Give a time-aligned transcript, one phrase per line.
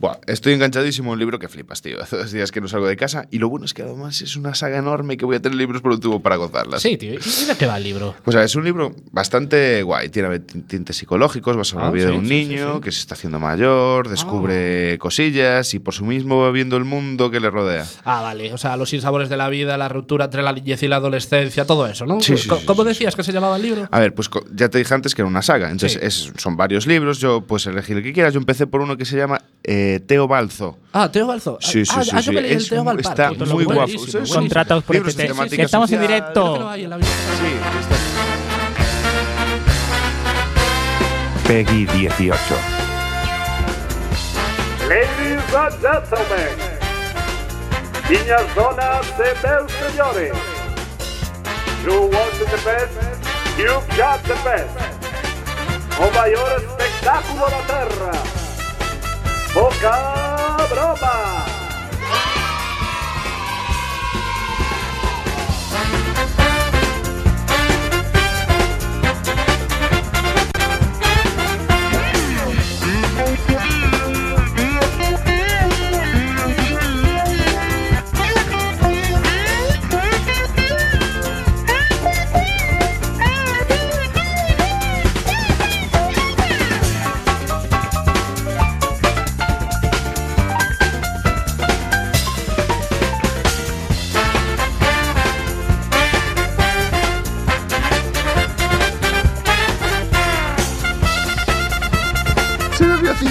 [0.00, 2.00] Buah, estoy enganchadísimo a un libro que flipas, tío.
[2.02, 4.36] Hace dos días que no salgo de casa y lo bueno es que además es
[4.36, 6.82] una saga enorme que voy a tener libros por un tubo para gozarlas.
[6.82, 7.14] Sí, tío.
[7.14, 8.14] ¿Y de qué va el libro?
[8.24, 10.08] Pues a ver, es un libro bastante guay.
[10.10, 12.80] Tiene tintes psicológicos, va sobre Ah, la vida sí, de un sí, niño sí.
[12.80, 17.30] que se está haciendo mayor, descubre cosillas y por su mismo va viendo el mundo
[17.30, 17.84] que le rodea.
[18.04, 18.52] Ah, vale.
[18.52, 21.64] O sea, los sinsabores de la vida, la ruptura entre la niñez y la adolescencia,
[21.66, 22.20] todo eso, ¿no?
[22.20, 22.34] Sí,
[22.66, 23.88] ¿Cómo decías que se llamaba el libro?
[23.90, 25.70] A ver, pues ya te dije antes que era una saga.
[25.70, 27.18] Entonces es- son varios libros.
[27.18, 28.32] Yo pues elegí el que quieras.
[28.34, 30.78] Yo empecé por uno que se llama eh, Teo Balzo.
[30.92, 31.58] Ah, Teo Balzo.
[31.60, 32.30] Sí, sí, ah, sí, ah, sí.
[32.36, 33.92] el Es Teo está muy guapo.
[34.32, 36.00] Contratados por de Que estamos en social.
[36.00, 36.74] Directo.
[36.74, 36.96] en la.
[36.98, 37.04] Sí,
[37.80, 37.96] está-
[41.46, 42.34] Peggy 18.
[44.88, 46.56] Ladies and gentlemen,
[48.08, 50.32] minhas donas e meus senhores,
[51.84, 52.92] you want the best,
[53.58, 54.76] you've got the best.
[56.00, 58.12] O maior espectáculo da terra,
[59.54, 61.57] Boca Broma.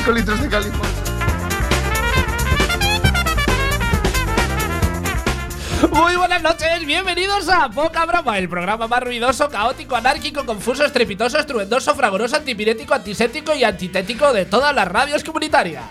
[0.07, 0.87] 5 litros de calimocho.
[5.91, 11.37] Muy buenas noches, bienvenidos a Poca Broma, el programa más ruidoso, caótico, anárquico, confuso, estrepitoso,
[11.37, 15.83] estruendoso, fragoroso, antipirético, antiséptico y antitético de todas las radios comunitarias.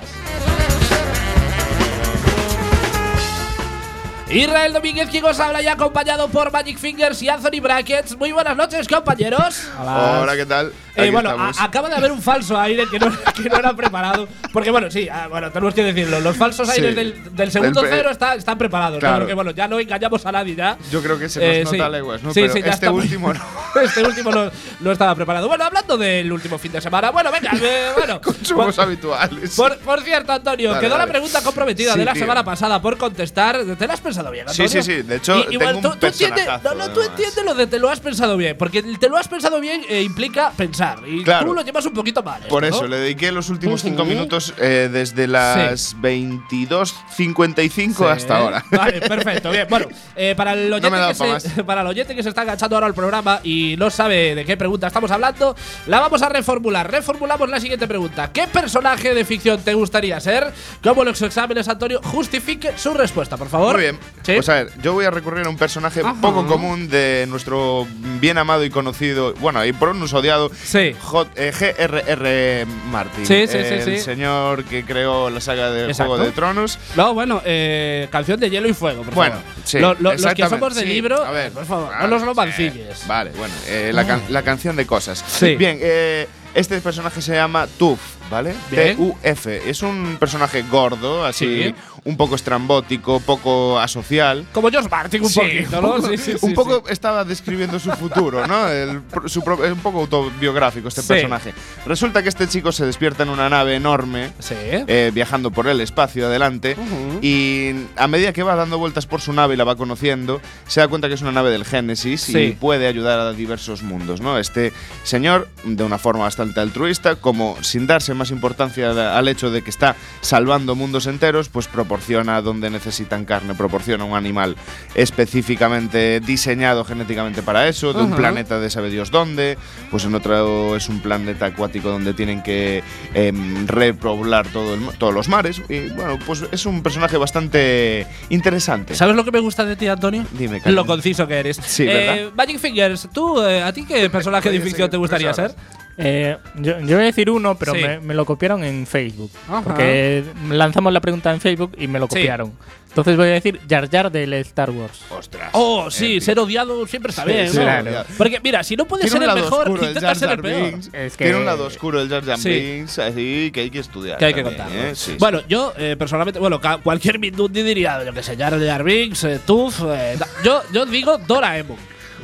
[4.29, 8.17] Israel Domínguez, quien os habla y acompañado por Magic Fingers y Anthony Brackets.
[8.19, 9.69] Muy buenas noches, compañeros.
[9.78, 10.73] Hola, ¿qué tal?
[10.97, 13.06] Eh, bueno, a- acaba de haber un falso aire que no,
[13.37, 14.27] que no era preparado.
[14.53, 16.19] Porque, bueno, sí, ah, bueno, tenemos que decirlo.
[16.21, 16.81] Los falsos Sí.
[16.81, 18.95] aires del, del segundo cero está- están preparados.
[18.95, 19.00] ¿no?
[19.00, 19.19] Claro.
[19.19, 20.77] Porque, bueno, ya no engañamos a nadie ya.
[20.91, 21.93] Yo creo que se nos Eh, nota sí.
[21.93, 22.34] leguas, ¿no?
[22.34, 22.91] Sí, Pero sí, ya este está.
[22.91, 23.41] último no.
[23.83, 24.50] este último no,
[24.81, 25.47] no estaba preparado.
[25.47, 27.11] Bueno, hablando del último fin de semana.
[27.11, 28.21] Bueno, venga, eh, bueno.
[28.25, 29.55] Consumos por, habituales.
[29.55, 31.12] por- por cierto, Antonio, Dale, quedó la dale.
[31.12, 32.23] pregunta comprometida Sí, de la tío.
[32.23, 33.61] semana pasada por contestar.
[33.79, 34.82] ¿Te la has pensado bien, Sí, Antonio?
[34.82, 35.03] sí, sí.
[35.03, 37.78] De hecho, Y- tengo un tú, tú entiendes, no, no, tú entiendes lo de te
[37.78, 40.99] lo has pensado bien, porque te lo has pensado bien eh, implica pensar.
[41.06, 41.47] Y Claro.
[41.47, 42.43] tú lo llevas un poquito mal.
[42.49, 48.65] Por esto, eso, le dediqué los últimos cinco minutos eh, desde las 22.55 hasta ahora.
[48.71, 49.66] Vale, perfecto, bien.
[49.69, 52.87] Bueno, eh, para, el oyente que se, para el oyente que se está enganchando ahora
[52.87, 55.56] al programa y no sabe de qué pregunta estamos hablando,
[55.87, 56.91] la vamos a reformular.
[56.91, 58.31] Reformulamos la siguiente pregunta.
[58.32, 60.53] ¿Qué personaje de ficción te gustaría ser?
[60.82, 63.75] Como los exámenes, Antonio, justifique su respuesta, por favor.
[63.75, 63.99] Muy bien.
[64.22, 64.33] Sí.
[64.34, 66.17] Pues a ver, yo voy a recurrir a un personaje Ajá.
[66.21, 67.87] poco común de nuestro
[68.21, 70.97] bien amado y conocido, bueno, y por unos odiado, Sí.
[71.00, 72.67] J- eh, G.R.R.
[72.91, 73.25] Martin.
[73.25, 76.15] Sí, sí, sí, el señor que creó la saga de Exacto.
[76.15, 76.77] Juego de Tronos.
[76.97, 79.47] No, bueno, eh, canción de hielo y fuego, por Bueno, favor.
[79.65, 82.21] sí, Lo- lo- los que somos de libro, A ver, por favor, claro, no los
[82.23, 82.27] sí.
[82.27, 83.06] romancilles.
[83.06, 85.25] Vale, bueno, eh, la, can- la canción de cosas.
[85.27, 85.55] Sí.
[85.56, 88.00] Bien, eh, este personaje se llama Tuf,
[88.31, 88.55] ¿vale?
[88.71, 89.71] T-U-F.
[89.71, 91.75] Es un personaje gordo, así, Sí.
[92.06, 94.47] Un poco estrambótico, poco asocial.
[94.53, 95.91] Como George Martin, un Sí, poquito, ¿no?
[95.91, 98.69] un poco, Sí, sí, un poco estaba describiendo su futuro, ¿no?
[98.69, 101.53] El su es un poco autobiográfico este personaje.
[101.84, 106.27] Resulta que este chico se despierta en una nave enorme, eh, viajando por el espacio
[106.27, 107.19] adelante, Ujú.
[107.22, 110.81] y a medida que va dando vueltas por su nave y la va conociendo, se
[110.81, 114.38] da cuenta que es una nave del Génesis y puede ayudar a diversos mundos, ¿no?
[114.38, 119.62] Este señor, de una forma bastante altruista, como sin darse más importancia al hecho de
[119.62, 124.55] que está salvando mundos enteros, pues proporciona donde necesitan carne, proporciona un animal
[124.95, 129.57] específicamente diseñado genéticamente para eso, de un planeta de sabe Dios dónde,
[129.91, 132.83] pues en otro es un planeta acuático donde tienen que
[133.15, 138.94] em, repoblar todo el todos los mares, y bueno, pues es un personaje bastante interesante.
[138.94, 140.26] ¿Sabes lo que me gusta de ti, Antonio?
[140.32, 140.82] Dime, cariño.
[140.82, 141.56] Lo conciso que eres.
[141.65, 142.32] Sí, Eh, ¿verdad?
[142.37, 145.55] Magic Fingers, ¿tú, eh, ¿a ti qué personaje de ficción te gustaría ser?
[145.98, 147.81] Eh, yo, yo voy a decir uno, pero Sí.
[147.82, 149.31] me, me lo copiaron en Facebook.
[149.48, 149.62] Ajá.
[149.62, 152.10] Porque lanzamos la pregunta en Facebook y me lo Sí.
[152.16, 152.52] copiaron.
[152.88, 155.02] Entonces voy a decir Jar Jar del Star Wars.
[155.10, 155.50] Ostras.
[155.52, 156.25] Oh, sí, épico.
[156.25, 157.62] ser odiado siempre está bien, sí, ¿no?
[157.64, 157.90] claro.
[158.16, 160.70] Porque, mira, si no puedes ser el mejor, intenta Jar ser el peor.
[160.70, 160.90] Binks.
[160.94, 162.48] Es que- Tiene un lado oscuro el Jar Jar Sí.
[162.48, 164.16] Binks, así que hay que estudiar.
[164.16, 164.75] Que hay que contarlo.
[164.75, 164.94] ¿eh?
[164.94, 165.16] Sí, sí.
[165.19, 169.40] bueno, yo eh, personalmente, bueno, cualquier Mindundi diría, yo que sé, Jar Jar Binks, eh,
[169.46, 169.82] Tuf.
[169.90, 171.76] eh, yo, yo digo Doraemon.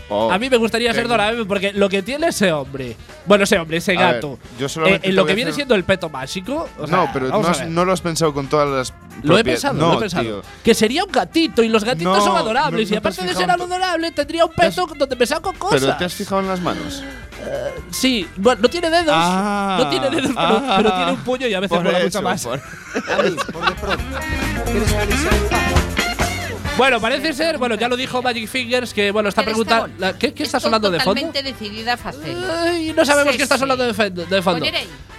[0.08, 3.44] Oh, a mí me gustaría ser tengo- Doraemon porque lo que tiene ese hombre, bueno,
[3.44, 5.56] ese hombre, ese A ver, gato, yo solamente eh, en lo que a viene hacer-
[5.56, 6.68] siendo el peto mágico.
[6.78, 7.68] o sea, no, pero no, has- ver.
[7.68, 8.92] no lo has pensado con todas las.
[9.22, 10.22] Lo he pensado, no, lo he pensado.
[10.24, 10.42] tío.
[10.64, 12.88] Que sería un gatito y los gatitos No, son adorables.
[12.90, 15.80] no- y has aparte de ser adorable, tendría un peto donde me saco cosas.
[15.80, 17.02] Pero te has fijado en las manos.
[17.90, 19.08] Sí, bueno, no tiene dedos.
[19.16, 20.74] Ah, no tiene dedos, pero, ah.
[20.76, 22.44] pero tiene un puño y a veces mola mucho más.
[22.44, 22.60] por-
[23.52, 24.04] por de pronto.
[26.76, 29.88] Bueno, parece ser, bueno, ya lo dijo Magic Fingers, que bueno, esta pregunta.
[29.98, 31.20] la- ¿Qué, qué está Estoy sonando de fondo?
[31.20, 32.64] Totalmente decidida a.
[32.64, 33.60] Ay, no sabemos Sí, qué está sí.
[33.60, 34.66] sonando de, de fondo.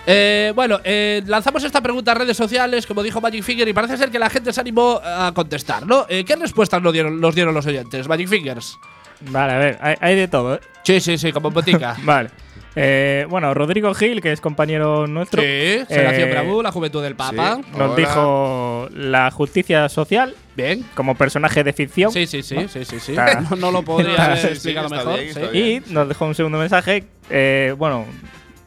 [0.05, 3.97] Eh, bueno, eh, lanzamos esta pregunta a redes sociales, como dijo Magic Finger, y parece
[3.97, 6.05] ser que la gente se animó a contestar, ¿no?
[6.09, 8.77] Eh, ¿Qué respuestas nos dieron, nos dieron los oyentes, Magic Fingers?
[9.21, 10.59] Vale, a ver, hay, hay de todo, ¿eh?
[10.83, 11.95] Sí, sí, sí, como en botica.
[12.03, 12.31] Vale.
[12.75, 17.15] Eh, bueno, Rodrigo Gil, que es compañero nuestro, sí, Seración eh, Bravú, la juventud del
[17.15, 17.57] Papa.
[17.63, 17.71] sí.
[17.77, 17.95] nos Hola.
[17.95, 20.85] dijo la justicia social Bien.
[20.95, 22.11] como personaje de ficción.
[22.11, 23.11] Sí, sí, sí, sí, sí, sí.
[23.13, 25.19] Está- No, no lo podría haber sí, sí, explicado mejor.
[25.19, 25.57] bien, sí.
[25.88, 27.05] Y nos dejó un segundo mensaje.
[27.29, 28.05] eh, bueno,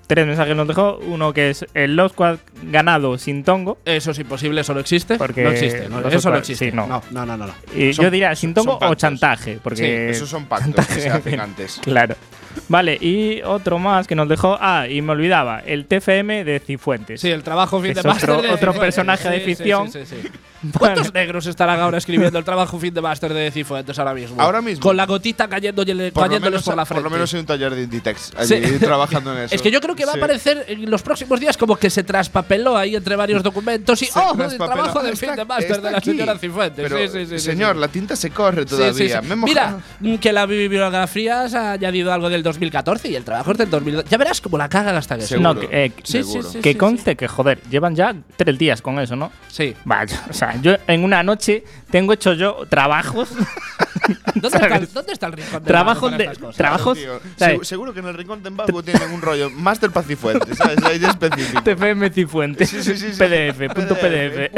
[0.06, 0.98] tres mensajes nos dejó.
[0.98, 3.78] Uno que es el Lost Squad ganado sin tongo.
[3.84, 5.16] Eso es imposible, eso no existe.
[5.16, 6.70] Porque no existe, no, eso no existe.
[6.70, 6.86] sí, no.
[6.86, 7.52] no, no, no, no.
[7.74, 9.58] Y Son- yo diría sin tongo o chantaje.
[9.62, 11.80] Porque Esos son pactos que se hacen antes.
[11.82, 12.14] Claro.
[12.68, 14.56] Vale, y otro más que nos dejó.
[14.60, 17.20] Ah, y me olvidaba, el TFM de Cifuentes.
[17.20, 18.80] Sí, el trabajo fin Es de máster otro- de otro Cifuentes.
[18.80, 19.92] personaje de Sí, sí, ficción.
[19.92, 20.28] sí, sí, sí.
[20.78, 24.40] ¿Cuántos negros estarán ahora escribiendo el trabajo fin de máster de Cifuentes ahora mismo?
[24.40, 24.82] Ahora mismo.
[24.82, 25.94] Con la gotita cayendo, Por
[26.24, 27.04] cayéndoles menos, por la por frente.
[27.04, 28.78] lo menos hay un taller de Inditex allí Sí.
[28.80, 29.54] trabajando en eso.
[29.54, 32.02] Es que yo creo que va a aparecer en los próximos días como que se
[32.02, 34.34] traspapeló ahí entre varios documentos y Se ¡oh!
[34.42, 36.82] El trabajo de fin de máster de la señora Cifuentes.
[36.90, 37.80] Pero, sí, sí, señor, sí.
[37.80, 38.92] la tinta se corre todavía.
[38.94, 39.14] sí, sí.
[39.28, 39.80] Me he mojado.
[40.00, 43.68] Mira, que la bibliografía se ha añadido algo del 2014 y el trabajo es del
[43.70, 44.08] 2012.
[44.08, 45.54] Ya verás cómo la cagan hasta que Seguro.
[45.54, 46.48] No, que, eh, Sí, sí, Seguro.
[46.50, 46.60] sí.
[46.60, 49.30] que conste que, joder, llevan ya tres días con eso, ¿no?
[49.48, 49.74] Sí.
[49.84, 53.28] Vaya, o sea, yo en una noche tengo hecho yo trabajos.
[54.34, 57.58] ¿Dónde, está, el- dónde está el rincón de con de- trabajos- Tío, ¿sabes?
[57.60, 60.82] segu- seguro que en el rincón de Embargo tienen un rollo Master Pacifuentes, ¿sabes?
[60.84, 61.62] Ahí de específico.
[61.62, 62.68] TFM Cifuentes.
[62.68, 63.18] Sí, sí, sí, sí.
[63.18, 64.50] PDF, punto PDF.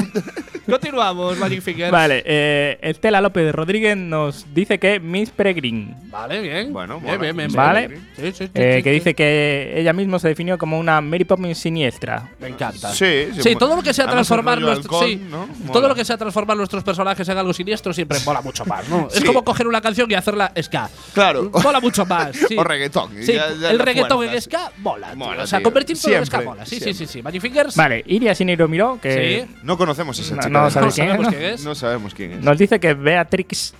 [0.66, 1.90] Continuamos, Magic Fingers.
[1.90, 5.94] Vale, eh, Estela López Rodríguez nos dice que Miss Peregrine.
[6.10, 6.72] Vale, bien.
[6.72, 7.52] Bueno, bien, bien, bien.
[7.52, 7.88] Vale.
[8.16, 8.94] Sí, sí, sí, eh, sí, que sí.
[8.94, 12.28] dice que ella misma se definió como una Mary Poppins siniestra.
[12.40, 12.90] Me encanta.
[12.92, 15.48] Sí, Sí, todo lo que sea transformar rollo nuestro- halcón, sí, ¿no?
[15.72, 19.08] todo lo que sea transformar nuestros personajes en algo siniestro siempre mola mucho más, ¿no?
[19.28, 19.34] Es Sí.
[19.34, 20.88] como coger una canción y hacerla ska.
[21.14, 21.50] Claro.
[21.62, 22.34] Mola mucho más.
[22.48, 22.56] sí.
[22.56, 23.10] O reggaetón.
[23.22, 24.44] Sí, ya- ya el reggaetón en fuerzas.
[24.44, 25.08] ska mola.
[25.08, 25.16] tío.
[25.16, 26.64] Mola, o sea, convertir todo en ska mola.
[26.66, 27.06] Sí, sí, siempre.
[27.06, 27.22] sí, sí.
[27.22, 27.76] Magic Fingers.
[27.76, 29.54] Vale, Iria Siniro Miró, que Sí.
[29.62, 30.50] No conocemos a esa No, chica.
[30.50, 31.64] no es, sabemos quién es.
[31.64, 32.40] No sabemos quién es.
[32.44, 33.74] nos dice que Beatrix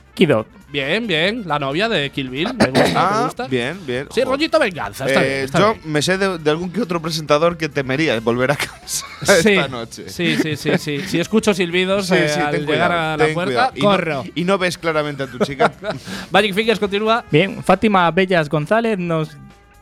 [0.71, 1.45] Bien, bien.
[1.47, 2.53] La novia de Kill Bill.
[2.55, 3.47] Me gusta, me Ah, gusta.
[3.49, 4.07] bien, bien.
[4.11, 5.07] Sí, rollito venganza.
[5.07, 5.93] Está Eh, bien, está yo bien.
[5.93, 9.07] me sé de, de algún que otro presentador que temería volver a casa
[9.43, 10.09] Sí, esta noche.
[10.09, 11.01] sí, sí, sí, sí.
[11.07, 13.73] Si escucho silbidos Sí, eh, sí, al llegar cuidado, a la puerta, cuidado.
[13.75, 14.25] Y no- corro.
[14.35, 15.73] Y no, ves claramente a tu chica.
[16.31, 17.25] Magic Fingers continúa.
[17.31, 19.31] Bien, Fátima Bellas González nos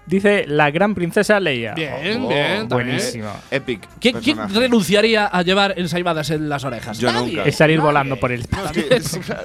[0.07, 1.75] dice la gran princesa Leia.
[1.75, 1.93] Bien,
[2.23, 2.69] Oh, bien.
[2.69, 2.69] también.
[2.69, 3.33] Buenísimo.
[3.51, 3.81] Epic.
[4.01, 6.99] ¿Quién, quién renunciaría a llevar ensaimadas en las orejas?
[6.99, 7.37] Yo Nadie.
[7.37, 7.43] nunca.
[7.49, 7.87] Es salir Nadie.
[7.87, 8.97] volando por el No, es que-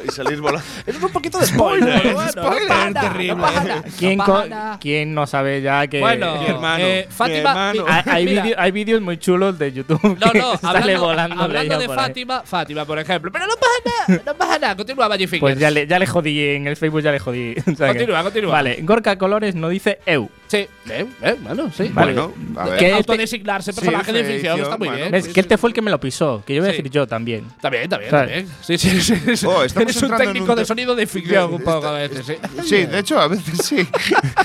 [0.08, 0.66] y salir volando.
[0.86, 2.06] Es un poquito de spoiler.
[2.06, 3.36] Es bueno, spoiler, no pasa terrible.
[3.36, 4.78] no ¿Quién, no nada.
[4.80, 7.38] quién no sabe ya que Bueno, Mi hermano, eh, Fátima.
[7.72, 7.86] hermano.
[7.86, 11.64] mi- hay, hay vídeos muy chulos de YouTube No, que no, sale hablando, volando hablando
[11.64, 12.06] Leia de por ahí.
[12.08, 13.32] Fátima, Fátima, por ejemplo.
[13.32, 14.76] Pero no pasa nada, no pasa nada.
[14.76, 15.40] Continúa, Magic.
[15.40, 17.56] Pues ya le, ya le jodí en el Facebook, ya le jodí.
[17.60, 18.52] O sea que- Continúa, continúa.
[18.52, 20.30] Vale, Gorka Colores nos dice Eu.
[20.52, 21.90] Sí, bien, bien, bueno, sí.
[21.94, 22.12] Vale.
[22.12, 22.78] Bueno, a ver.
[22.80, 22.92] ¿Qué?
[22.92, 24.98] Autodesignarse personaje de ficción, ficción está muy bueno.
[25.00, 25.12] bien.
[25.14, 25.24] ¿Ves?
[25.24, 26.90] sí, que sí, este fue el que me lo pisó, que yo voy a decir
[26.90, 27.46] yo también.
[27.56, 28.34] Está bien, está bien, está ¿Sabes?
[28.36, 28.56] bien.
[28.62, 29.38] Sí, sí, sí.
[29.38, 29.46] sí.
[29.46, 32.34] Oh, Eres un técnico un de te- sonido de ficción un poco a veces, sí.
[32.66, 33.88] Sí, de hecho, a veces sí.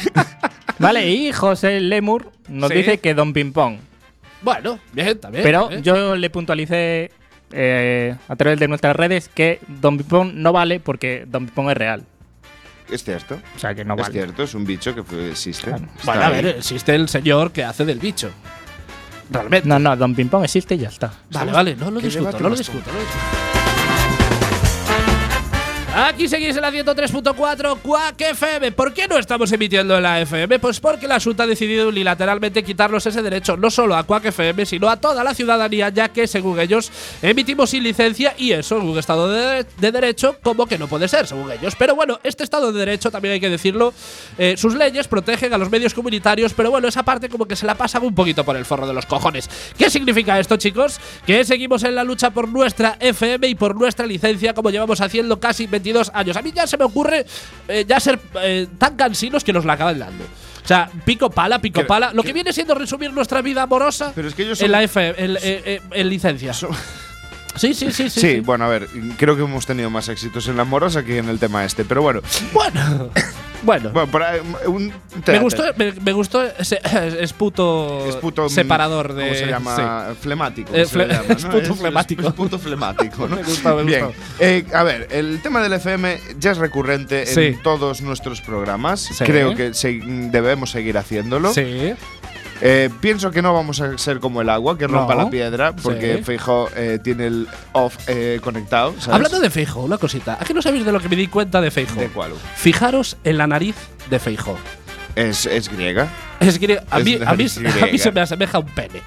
[0.78, 2.76] Vale, y José Lemur nos Sí.
[2.76, 3.78] dice que Don Ping Pong.
[4.42, 5.42] Bueno, bien, está bien.
[5.42, 7.10] Pero yo le puntualicé
[7.52, 11.52] eh, a través de nuestras redes que Don Ping Pong no vale porque Don Ping
[11.54, 12.04] Pong es real.
[12.90, 13.38] Es cierto.
[13.56, 14.12] O sea que no es vale.
[14.12, 15.64] cierto, es un bicho que fue- existe.
[15.70, 15.84] Claro.
[16.04, 18.30] Bueno, a ver, existe el señor que hace del bicho.
[19.30, 19.68] Realmente.
[19.68, 21.12] No, no, Don Ping Pong existe y ya está.
[21.32, 23.45] Vale, vale, no lo ¿Qué discuto, no lo discuto, no lo discuto.
[25.98, 28.72] Aquí seguís en la 103.4 Quack FM.
[28.72, 30.58] ¿Por qué no estamos emitiendo en la FM?
[30.58, 34.66] Pues porque la Junta ha decidido unilateralmente quitarnos ese derecho no solo a Quack FM,
[34.66, 38.82] sino a toda la ciudadanía, ya que según ellos emitimos sin licencia y eso en
[38.82, 41.74] un Estado de, de Derecho como que no puede ser, según ellos.
[41.78, 43.94] Pero bueno, este Estado de Derecho, también hay que decirlo,
[44.36, 47.64] eh, sus leyes protegen a los medios comunitarios, pero bueno, esa parte como que se
[47.64, 49.48] la pasan un poquito por el forro de los cojones.
[49.78, 51.00] ¿Qué significa esto, chicos?
[51.26, 55.40] Que seguimos en la lucha por nuestra FM y por nuestra licencia, como llevamos haciendo
[55.40, 56.36] casi 22 años.
[56.36, 57.24] A mí ya se me ocurre
[57.68, 60.24] eh, ya ser eh, tan cansinos que nos la acaban dando.
[60.24, 62.12] O sea, pico pala, pico Que- pala.
[62.12, 64.82] Lo que, que- viene siendo resumir nuestra vida amorosa Pero es que ellos en la
[64.82, 66.52] FM, en, eh, eh, en licencia.
[67.56, 68.20] Sí, sí, sí, sí.
[68.20, 71.28] Sí, bueno, a ver, creo que hemos tenido más éxitos en la amorosa que en
[71.28, 72.20] el tema este, pero bueno.
[72.52, 73.10] Bueno,
[73.62, 73.90] Bueno,
[74.66, 74.92] un
[75.26, 76.78] me gustó, me, me gustó ese
[77.20, 79.24] Es puto, separador de.
[79.24, 80.14] ¿Cómo se llama?
[80.20, 80.72] Flemático.
[80.74, 81.34] Eh, se le fle- llama, ¿no?
[81.36, 82.28] es puto flemático.
[82.28, 83.36] Es, puto flemático, ¿no?
[83.36, 84.06] Me gusta, me Bien.
[84.38, 87.40] Eh, a ver, el tema del FM ya es recurrente Sí.
[87.40, 89.00] en todos nuestros programas.
[89.00, 89.24] Sí.
[89.24, 91.52] Creo que se- debemos seguir haciéndolo.
[91.52, 91.94] Sí.
[92.60, 95.24] Eh, pienso que no vamos a ser como el agua, que rompa No.
[95.24, 96.24] la piedra, porque Sí.
[96.24, 98.92] Feijóo eh, tiene el off eh, conectado.
[98.98, 99.08] ¿sabes?
[99.08, 100.38] Hablando de Feijo, una cosita.
[100.40, 102.00] ¿A qué no sabéis de lo que me di cuenta de Feijo?
[102.00, 102.32] ¿De cuál?
[102.56, 103.76] Fijaros en la nariz
[104.10, 104.56] de Feijo.
[105.14, 106.08] Es, es griega.
[106.40, 107.98] Es que a Es mí, a, mí, nariz a mí griega.
[107.98, 109.02] se me asemeja un pene.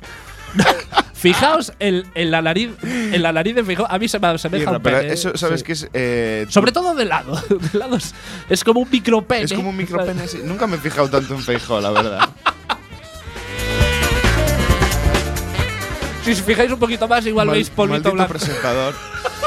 [1.14, 4.64] Fijaos en, en la nariz, en la nariz de Feijo, a mí se me asemeja
[4.64, 5.14] Irra, un pero pene.
[5.14, 5.66] eso, ¿sabes Sí.
[5.66, 5.90] qué es?
[5.94, 7.36] Eh, Sobre todo de lado.
[7.74, 8.14] De lado es,
[8.50, 9.44] es como un micropene.
[9.44, 10.28] es como un micropene.
[10.28, 10.40] sí.
[10.46, 12.30] Nunca me he fijado tanto en Feijóo, la verdad.
[16.30, 18.30] Si os fijáis un poquito más, igual Mal- veis polvito blanco.
[18.38, 18.94] presentador.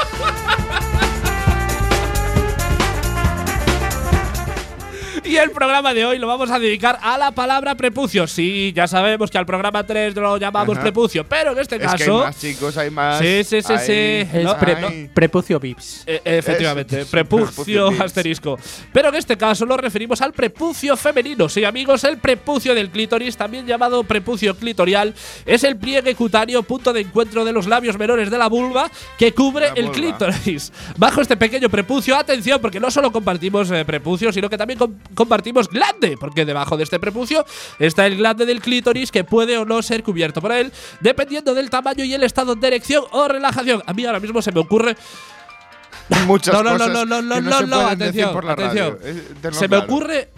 [5.33, 8.27] Y el programa de hoy lo vamos a dedicar a la palabra prepucio.
[8.27, 10.83] Sí, ya sabemos que al programa 3 lo llamamos Ajá.
[10.83, 12.19] prepucio, pero en este Es que hay caso.
[12.19, 13.17] más, chicos, hay más.
[13.17, 14.37] Sí, sí, sí, Hay- sí.
[14.37, 16.03] Es No, pre- hay- prepucio Vips.
[16.05, 18.59] Eh, efectivamente, prepucio asterisco.
[18.93, 21.49] Pero en este caso nos referimos al prepucio femenino.
[21.49, 25.15] Sí, amigos, el prepucio del clítoris, también llamado prepucio clitorial,
[25.47, 29.31] es el pliegue cutáneo, punto de encuentro de los labios menores de la vulva que
[29.33, 29.95] cubre La el vulva.
[29.95, 30.71] clítoris.
[30.95, 34.93] Bajo este pequeño prepucio, atención, porque no solo compartimos eh, prepucio, sino que también com-
[35.23, 37.45] compartimos glande, porque debajo de este prepucio
[37.79, 41.69] está el glande del clítoris que puede o no ser cubierto por él, dependiendo del
[41.69, 43.81] tamaño y el estado de erección o relajación.
[43.85, 44.97] A mí ahora mismo se me ocurre
[46.27, 48.53] Muchas no, no, no, cosas no, no, no, no, no, no, decir atención, por la
[48.53, 48.99] atención.
[49.01, 49.51] radio.
[49.53, 50.29] Se me ocurre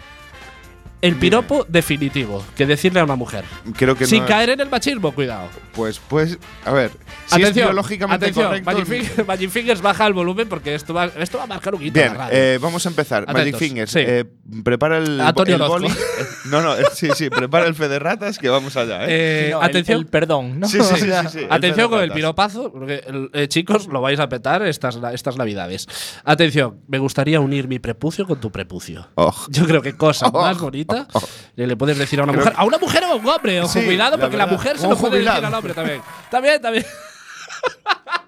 [1.02, 3.44] el piropo definitivo que decirle a una mujer.
[3.76, 5.48] Creo que Sin no- caer en el machismo, cuidado.
[5.72, 6.90] Pues, pues, a ver.
[7.26, 8.70] Si es biológicamente atención, correcto.
[8.70, 11.82] Magic Fingers, Magic Fingers baja el volumen porque esto va, esto va a marcar un
[11.82, 12.38] hito en Bien, la radio.
[12.38, 13.22] eh, vamos a empezar.
[13.24, 13.98] Atentos, Magic Fingers, sí.
[14.00, 14.24] eh,
[14.64, 15.80] prepara el, Antonio el Orozco.
[15.80, 15.94] boli.
[16.46, 19.08] No, no, eh, sí, sí, prepara el fe de ratas que vamos allá, ¿eh?
[19.08, 20.68] Eh, no, atención, El, perdón, ¿no?
[20.68, 24.00] sí, sí, sí, sí, sí, el atención con el piropazo, porque el- eh, chicos, lo
[24.00, 25.88] vais a petar estas, estas navidades.
[26.24, 29.08] Atención, me gustaría unir mi prepucio con tu prepucio.
[29.16, 29.34] Oh.
[29.48, 30.85] Yo creo que cosa Oh, más bonita
[31.56, 32.58] le le puedes decir a una Creo mujer.
[32.60, 34.58] A una mujer o a un hombre, ojo, Sí, cuidado, la porque la verdad.
[34.58, 36.02] mujer se lo puede decir al hombre también.
[36.30, 36.86] También, también.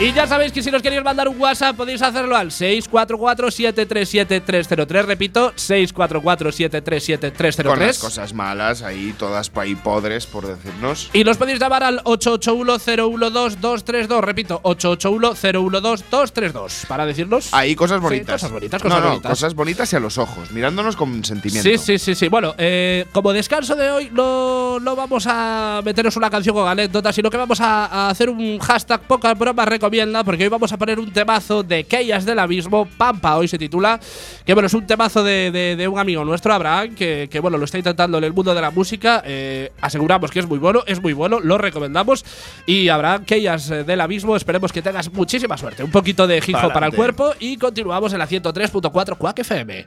[0.00, 5.04] Y ya sabéis que si nos queréis mandar un WhatsApp podéis hacerlo al 644-737-303.
[5.04, 7.62] Repito, 644-737-303.
[7.66, 11.10] Con las cosas malas, ahí todas ahí podres, por decirnos.
[11.12, 14.20] Y nos podéis llamar al 881-012-232.
[14.22, 16.86] Repito, 881-012-232.
[16.86, 17.52] Para decirnos.
[17.52, 18.40] Ahí cosas Sí, bonitas.
[18.40, 19.30] cosas bonitas, cosas no, no, bonitas.
[19.32, 21.68] cosas bonitas y a los ojos, mirándonos con sentimiento.
[21.68, 22.28] Sí, sí, sí, sí.
[22.28, 27.14] Bueno, eh, como descanso de hoy, no, no vamos a meteros una canción con anécdotas,
[27.14, 30.78] sino que vamos a, a hacer un hashtag poca broma recomienda, porque hoy vamos a
[30.78, 33.98] poner un temazo de Keyas del Abismo, Pampa, hoy se titula,
[34.46, 37.58] que bueno, es un temazo de, de- de un amigo nuestro, Abraham, que, que, bueno,
[37.58, 39.20] lo está intentando en el mundo de la música.
[39.26, 42.24] eh, aseguramos que es muy bueno, es muy bueno, lo recomendamos.
[42.66, 45.82] Y Abraham, Keyas eh, del Abismo, esperemos que tengas muchísima suerte.
[45.82, 49.86] Un poquito de hip hop para el cuerpo y continuamos en la 103.4 Quack FM.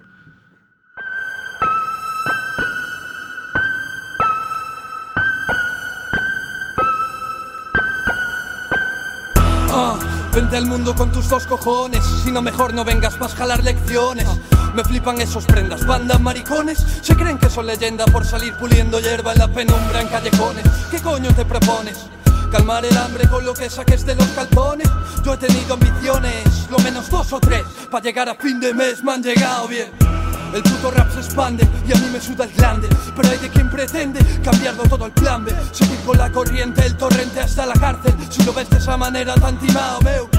[10.34, 12.04] Vente al mundo con tus dos cojones.
[12.24, 14.28] Si no, mejor no vengas para jalar lecciones.
[14.74, 16.84] Me flipan esos prendas, bandas maricones.
[17.02, 20.66] Se creen que son leyenda por salir puliendo hierba en la penumbra en callejones.
[20.90, 22.08] ¿Qué coño te propones?
[22.52, 24.90] Calmar el hambre con lo que saques de los calzones.
[25.24, 27.64] Yo he tenido ambiciones, lo menos dos o tres.
[27.92, 29.92] Para llegar a fin de mes me han llegado bien.
[30.54, 33.50] El puto rap se expande y a mí me suda el glande Pero hay de
[33.50, 35.52] quien pretende cambiarlo todo el plan B.
[35.72, 38.14] Seguir con la corriente, el torrente hasta la cárcel.
[38.30, 40.30] Si lo ves de esa manera tan timado, meu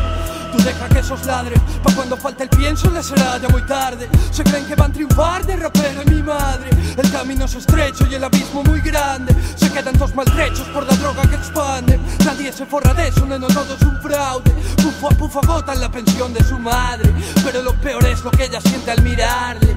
[0.52, 1.60] Tú deja que esos ladren.
[1.82, 4.08] Pa' cuando falte el pienso les será ya muy tarde.
[4.30, 6.70] Se creen que van a triunfar de rapero en mi madre.
[6.96, 9.34] El camino es estrecho y el abismo muy grande.
[9.56, 13.48] Se quedan todos maltrechos por la droga que expande Nadie se forra de eso, neno,
[13.48, 14.52] todo es un fraude.
[14.76, 17.12] Pufo a pufo agotan la pensión de su madre.
[17.42, 19.74] Pero lo peor es lo que ella siente al mirarle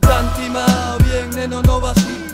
[0.00, 2.26] Tan timado, bien, neno, no va así.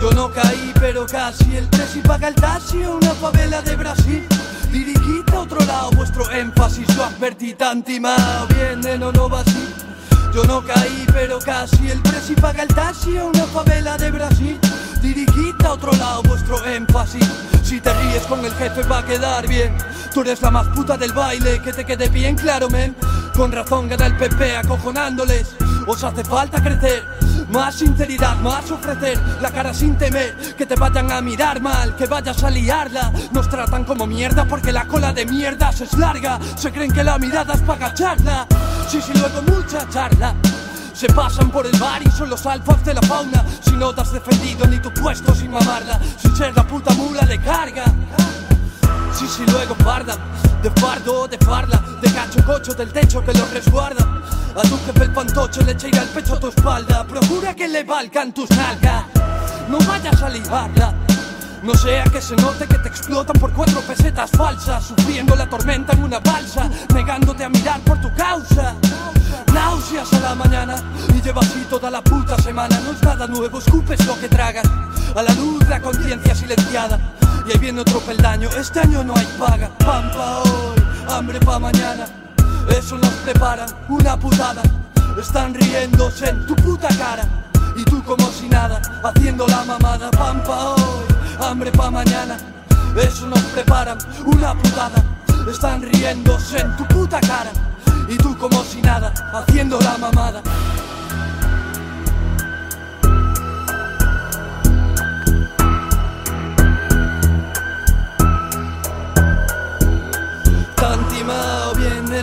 [0.00, 1.56] Yo no caí, pero casi.
[1.56, 4.26] El presi paga el taxi a una favela de Brasil.
[4.70, 6.86] Liriquita, otro lado, vuestro énfasis.
[6.94, 9.74] Yo advertí, tan timado, bien, neno, no va así.
[10.34, 11.90] Yo no caí, pero casi.
[11.90, 14.58] El presi paga el taxi a una favela de Brasil.
[15.00, 17.26] Diriquita, otro lado, vuestro énfasis.
[17.62, 19.76] Si te ríes con el jefe va a quedar bien.
[20.12, 22.94] Tú eres la más puta del baile, que te quede bien claro, men.
[23.34, 25.56] Con razón gana el PP acojonándoles.
[25.86, 27.04] Os hace falta crecer.
[27.50, 32.06] Más sinceridad, más ofrecer la cara sin temer Que te vayan a mirar mal, que
[32.06, 33.12] vayas a liarla.
[33.32, 36.38] Nos tratan como mierda porque la cola de mierdas es larga.
[36.56, 38.46] Se creen que la mirada es para agacharla.
[38.88, 40.34] Sí, sí, luego mucha charla.
[40.92, 43.44] Se pasan por el bar y son los alfas de la fauna.
[43.60, 47.26] Si no te has defendido ni tu puesto sin mamarla Sin ser la puta mula
[47.26, 47.84] de carga
[49.18, 50.14] Sí, sí, luego farda
[50.62, 51.82] De fardo, de farla.
[52.02, 54.04] De cacho cocho del techo que lo resguarda.
[54.54, 57.06] A tu jefe el pantocho le echa al pecho a tu espalda.
[57.06, 59.04] Procura que le valgan tus nalgas.
[59.68, 60.94] No vayas a liarla
[61.62, 65.94] no sea que se note que te explotan por cuatro pesetas falsas Sufriendo la tormenta
[65.94, 68.76] en una balsa Negándote a mirar por tu causa.
[69.52, 70.76] Náuseas a la mañana
[71.12, 72.78] Y llevas así toda la puta semana.
[72.84, 74.66] No es nada nuevo, escupes lo que tragas.
[75.16, 77.15] A la luz la conciencia silenciada
[77.46, 81.58] Y ahí viene otro peldaño Este año no hay paga Pan pa' hoy, hambre pa'
[81.58, 82.06] mañana
[82.76, 84.62] Eso nos preparan, una putada
[85.18, 87.26] Están riéndose en tu puta cara
[87.76, 91.04] y tú como si nada, haciendo la mamada, pan pa' hoy,
[91.38, 92.38] hambre pa' mañana.
[92.96, 95.04] Eso nos preparan, una putada.
[95.50, 97.52] Están riéndose en tu puta cara.
[98.08, 100.40] Y tú como si nada, haciendo la mamada.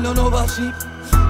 [0.04, 0.70] No, no va así.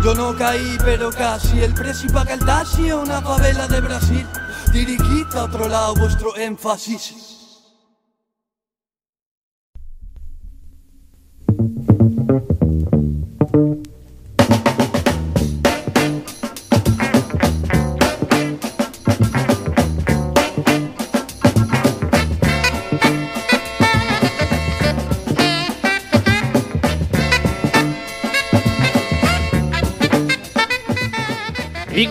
[0.04, 1.62] Yo no caí, pero casi.
[1.62, 4.28] El presi paga el taxi una favela de Brasil.
[4.72, 7.33] Diriquita a otro lado vuestro énfasis.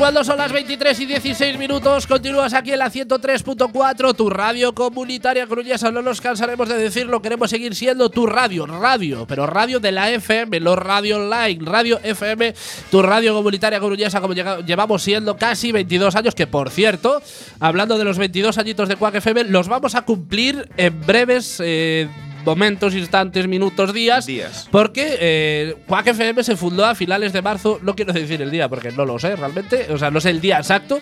[0.02, 5.47] Cuando son las 23 y 16 minutos, continúas aquí en la 103.4, tu radio comunitaria
[5.47, 5.92] coruñesa.
[5.92, 10.11] No nos cansaremos de decirlo, queremos seguir siendo tu radio, radio, pero radio de la
[10.11, 12.52] FM, no radio online, radio FM,
[12.90, 16.35] tu radio comunitaria coruñesa, como llevamos siendo casi 22 años.
[16.35, 17.23] Que por cierto,
[17.61, 21.61] hablando de los 22 añitos de Quack FM, los vamos a cumplir en breves.
[21.61, 22.09] eh,
[22.44, 24.26] momentos, instantes, minutos, días.
[24.26, 24.68] Días.
[24.70, 27.78] Porque eh, Quack FM se fundó a finales de marzo.
[27.83, 29.87] No quiero decir el día porque no lo sé realmente.
[29.92, 31.00] O sea, no sé el día exacto.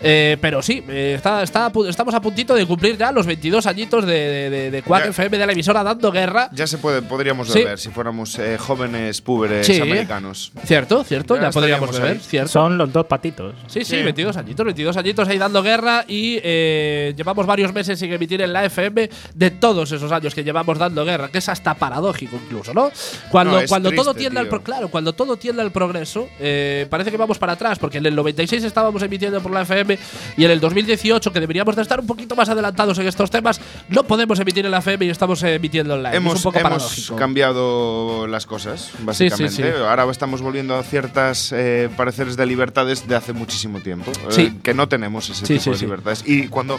[0.00, 3.26] eh, pero sí, eh, está, está a pu- estamos a puntito de cumplir ya los
[3.26, 5.10] 22 añitos de, de, de- de Quack Ya.
[5.10, 6.48] FM, de la emisora dando guerra.
[6.52, 7.58] Ya se puede, podríamos Sí.
[7.60, 9.80] beber si fuéramos eh, jóvenes púberes Sí.
[9.80, 10.52] americanos.
[10.64, 12.28] Cierto, cierto, Ya ya, podríamos estaríamos beber, ahí.
[12.28, 12.48] cierto.
[12.50, 13.54] Son los dos patitos.
[13.66, 14.02] Sí, sí, Sí.
[14.02, 18.52] 22 añitos, 22 añitos ahí dando guerra y eh, llevamos varios meses sin emitir en
[18.52, 22.72] la FM de todos esos años que llevamos dando guerra, que es hasta paradójico incluso,
[22.74, 22.90] ¿no?
[23.30, 24.62] Cuando, No, cuando todo triste, tiende al tío.
[24.62, 28.14] claro, cuando todo tiende al progreso, eh, parece que vamos para atrás, porque en el
[28.14, 29.98] 96 estábamos emitiendo por la FM
[30.36, 33.60] y en el 2018, que deberíamos de estar un poquito más adelantados en estos temas,
[33.88, 36.58] no podemos emitir en la FM y estamos emitiendo en la Hemos, es un poco
[36.58, 37.16] hemos paradójico.
[37.16, 39.50] cambiado las cosas, básicamente.
[39.54, 39.62] sí.
[39.62, 44.10] Ahora estamos volviendo a ciertas eh, pareceres de libertades de hace muchísimo tiempo.
[44.10, 44.58] eh, Sí.
[44.62, 45.84] que no tenemos ese Sí, tipo sí, de sí.
[45.84, 46.24] libertades.
[46.26, 46.78] Y cuando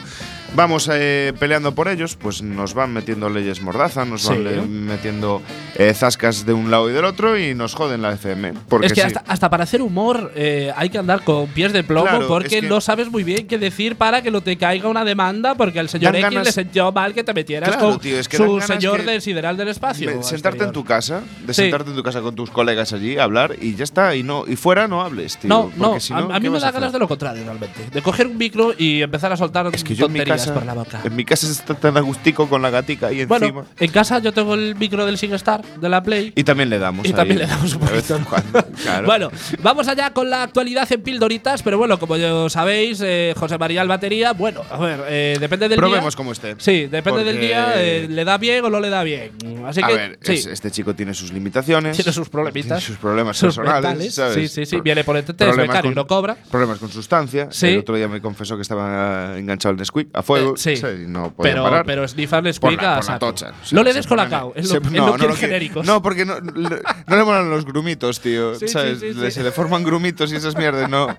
[0.56, 3.62] vamos eh, peleando por ellos, pues nos van metiendo leyes
[4.06, 4.68] nos van Sí.
[4.70, 5.42] metiendo
[5.76, 8.54] eh, zascas de un lado y del otro y nos joden la FM.
[8.68, 9.08] Porque es que sí.
[9.08, 12.56] hasta, hasta para hacer humor eh, hay que andar con pies de plomo Claro, porque
[12.58, 15.56] es que- no sabes muy bien qué decir para que no te caiga una demanda
[15.56, 18.28] porque al señor X ganas- le sentó mal que te metieras Claro, con tío, es
[18.28, 20.16] que dan su señor del sideral del espacio.
[20.18, 21.62] Me- sentarte en tu casa, de Sí.
[21.64, 24.16] sentarte en tu casa con tus colegas allí, hablar y ya está.
[24.16, 25.50] Y no y fuera no hables, tío.
[25.50, 27.90] No, no, a, a ¿qué mí me da ganas de lo contrario, realmente.
[27.92, 30.54] De coger un micro y empezar a soltar Es que yo en mi tonterías casa,
[30.54, 31.02] por la boca.
[31.04, 33.66] en mi casa está tan agustico con la gatica ahí Bueno, encima.
[33.84, 36.34] En casa yo tengo el micro del SingStar de la Play.
[36.36, 37.06] Y también le damos.
[37.06, 38.20] Y ahí, también le damos un poquito.
[38.84, 39.06] claro.
[39.06, 43.58] Bueno, vamos allá con la actualidad en pildoritas, pero bueno, como ya sabéis, eh, José
[43.58, 46.18] María el batería, bueno, a ver, eh, depende del Probemos día.
[46.18, 46.56] cómo esté.
[46.58, 49.32] Sí, depende del día, eh, le da bien o no le da bien.
[49.66, 51.96] Así a que ver, sí, es- este chico tiene sus limitaciones.
[51.96, 52.68] tiene sus problemitas.
[52.80, 53.84] Tiene sus problemas sus personales.
[53.90, 54.14] mentales.
[54.16, 54.34] ¿sabes?
[54.36, 56.38] Sí, sí, sí, Pro- viene por es problemas becario y con- no cobra.
[56.50, 57.48] Problemas con sustancia.
[57.52, 57.68] Sí.
[57.68, 60.54] El otro día me confesó que estaba enganchado al Nesquik a fuego.
[60.56, 60.82] Eh, sí.
[61.08, 61.86] no podía Pero, parar.
[61.86, 63.26] pero Snifar les Por explica la, a por la saco.
[63.34, 63.54] tocha.
[63.74, 65.86] No Se- le se des colacao, es se- lo, es no, no genéricos.
[65.86, 68.56] No, porque no, le- no le molan los grumitos, tío.
[68.56, 69.00] Sí, ¿sabes?
[69.00, 69.40] sí, Le- sí.
[69.40, 70.90] Se le forman grumitos y esas mierdas.
[70.90, 71.16] No, no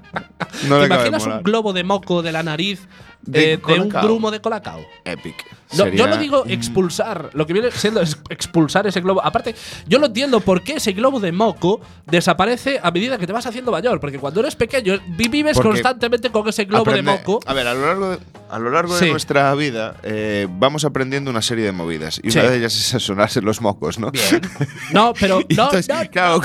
[0.76, 1.38] ¿Te le imaginas molar.
[1.38, 2.86] un globo de moco de la nariz
[3.26, 4.84] De eh, de un grumo de colacao.
[5.04, 5.34] Epic.
[5.76, 9.24] No, yo no digo expulsar, lo que viene siendo es expulsar ese globo.
[9.24, 9.54] Aparte,
[9.88, 13.46] yo lo entiendo por qué ese globo de moco desaparece a medida que te vas
[13.46, 13.98] haciendo mayor.
[13.98, 17.40] Porque cuando eres pequeño vi- vives Porque constantemente con ese globo Aprende- de moco.
[17.46, 18.18] A ver, a lo largo de,
[18.50, 19.06] a lo largo Sí.
[19.06, 22.20] de nuestra vida eh, vamos aprendiendo una serie de movidas.
[22.22, 22.38] Y Sí.
[22.38, 24.10] una de ellas es sonarse los mocos, ¿no?
[24.12, 24.40] Bien.
[24.92, 26.40] No, pero no, entonces, no, claro,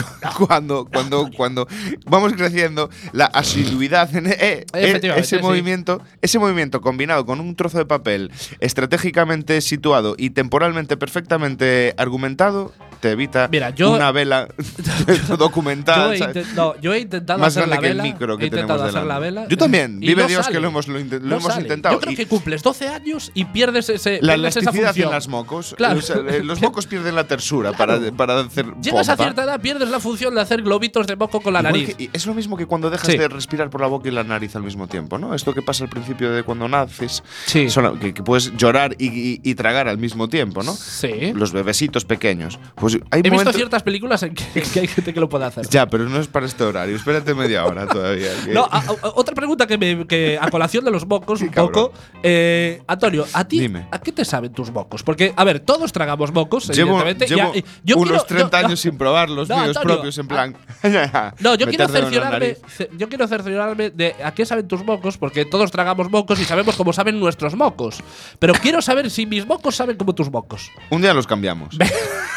[0.48, 1.68] cuando, cuando, cuando
[2.06, 5.42] vamos creciendo, la asiduidad en eh, eh, ese sí.
[5.42, 12.72] movimiento, ese movimiento combinado con un trozo de papel estratégicamente situado y temporalmente perfectamente argumentado,
[13.00, 14.48] te evita Mira, yo- una vela
[15.28, 16.14] Yo documental.
[16.14, 16.48] he, ¿sabes?
[16.48, 18.04] inten- no, yo he intentado Más hacer grande la que el vela.
[18.04, 19.48] micro que he intentado hacer la vela.
[19.48, 20.00] Yo también.
[20.00, 20.60] Vive no Dios que sale.
[20.62, 21.96] lo hemos- lo lo hemos intentado.
[21.96, 24.20] Yo creo Y- que cumples 12 años y pierdes ese.
[24.22, 25.74] La pierdes elasticidad en las mocos.
[25.78, 26.00] Claro.
[26.00, 28.66] o sea, eh, los mocos pierden la tersura para, para hacer.
[28.82, 29.24] Llegas a pompa.
[29.24, 31.96] cierta edad, pierdes la función de hacer globitos de moco con la Igual nariz.
[31.96, 33.18] que- es lo mismo que cuando dejas Sí.
[33.18, 35.34] de respirar por la boca y la nariz al mismo tiempo, ¿no?
[35.34, 37.68] Esto que pasa al principio de cuando naces, Sí.
[38.02, 40.74] que, que puedes llorar y, y- y tragar al mismo tiempo, ¿no?
[40.74, 41.32] Sí.
[41.34, 42.60] Los bebecitos pequeños.
[42.76, 45.68] Pues hay He visto ciertas películas en que, que hay gente que lo puede hacer.
[45.70, 46.96] Ya, pero no es para este horario.
[46.96, 48.30] Espérate media hora todavía.
[48.46, 51.52] que- No, a- a- otra pregunta que, me, que a colación de los mocos, un
[51.52, 51.92] poco.
[52.24, 53.88] Eh, Antonio, ¿a ti Dime.
[53.92, 55.04] a qué te saben tus mocos?
[55.04, 57.28] Porque, a ver, todos tragamos mocos, Llevo, evidentemente.
[57.28, 60.18] llevo Ya, yo unos quiero- 30 no, años sin probar los No, míos Antonio, propios,
[60.18, 60.56] en plan.
[61.40, 62.58] No, yo quiero cerciorarme,
[62.98, 66.76] yo quiero cerciorarme de a qué saben tus mocos, porque todos tragamos mocos y sabemos
[66.76, 68.02] cómo saben nuestros mocos.
[68.40, 70.70] Pero quiero saber si mis mocos saben como tus mocos.
[70.90, 71.78] Un día los cambiamos.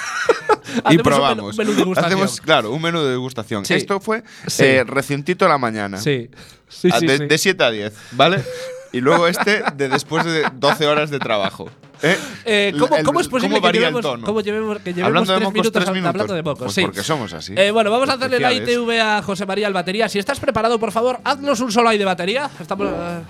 [0.76, 1.56] y Hacemos un menú- probamos.
[1.58, 2.00] menú de.
[2.00, 3.64] Hacemos, claro, un menú de degustación.
[3.64, 3.74] Sí.
[3.74, 4.22] Esto fue
[4.58, 5.98] eh, recientito a la mañana.
[5.98, 6.30] Sí.
[6.68, 7.26] Sí, Ah, sí, de, sí.
[7.26, 8.42] de 7 a 10, ¿vale?
[8.92, 11.68] Y luego este de después de 12 horas de trabajo.
[12.02, 12.16] ¿eh?
[12.44, 14.26] Eh, ¿cómo, El- cómo es posible cómo que llevemos, tono?
[14.26, 16.08] cómo llevemos, que llevemos Hablando de tres mocos, minutos, tres minutos.
[16.10, 16.58] hablando de mocos?
[16.64, 16.82] Pues sí.
[16.82, 17.54] porque somos así.
[17.56, 18.52] Eh, bueno, vamos a hacerle la.
[18.52, 20.08] ITV a José María el batería.
[20.08, 22.50] Si estás preparado, por favor, haznos un solo ahí de batería.
[22.60, 22.88] Estamos.
[22.90, 23.20] eh.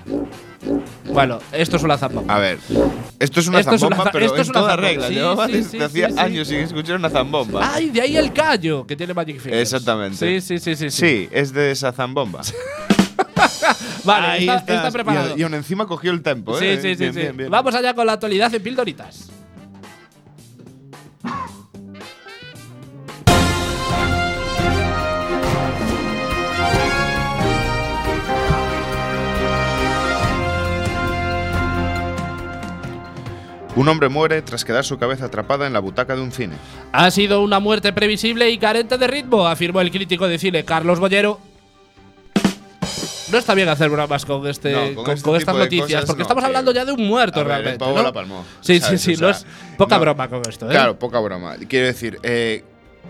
[1.12, 2.34] Bueno, esto es una zambomba.
[2.34, 2.58] A ver,
[3.18, 4.88] esto es una Esto es una zambomba, pero esto es en una toda zambomba.
[4.88, 5.08] regla.
[5.08, 7.74] Sí, Llevaba sí, desde hacía años sin escuchar una zambomba.
[7.74, 9.60] Ay, de ahí el callo que tiene Magic Fingers.
[9.62, 10.16] Exactamente.
[10.40, 10.90] Sí, sí, sí, sí.
[10.90, 12.40] Sí, es de esa zambomba.
[14.04, 14.76] Vale, Ahí está, estás.
[14.76, 15.36] está preparado.
[15.36, 16.76] Y, aún encima cogió el tempo, sí, ¿eh?
[16.80, 17.20] sí, sí, Bien, sí.
[17.20, 17.50] bien, bien.
[17.50, 19.30] Vamos allá con la actualidad en Pildoritas.
[33.74, 36.56] Un hombre muere tras quedar su cabeza atrapada en la butaca de un cine.
[36.92, 41.00] Ha sido una muerte previsible y carente de ritmo, afirmó el crítico de cine Carlos
[41.00, 41.40] Bollero.
[43.32, 46.24] No está bien hacer bromas con, este, No, con, este estas noticias, cosas porque no,
[46.24, 47.78] estamos hablando ya de un muerto el realmente.
[47.78, 48.02] pavo ¿no?
[48.02, 49.00] la palmó, Sí, sí, ¿sabes?
[49.00, 50.70] sí, O no sea, es poca broma con esto, ¿eh?
[50.70, 51.56] Claro, poca broma.
[51.68, 52.62] Quiero decir, eh,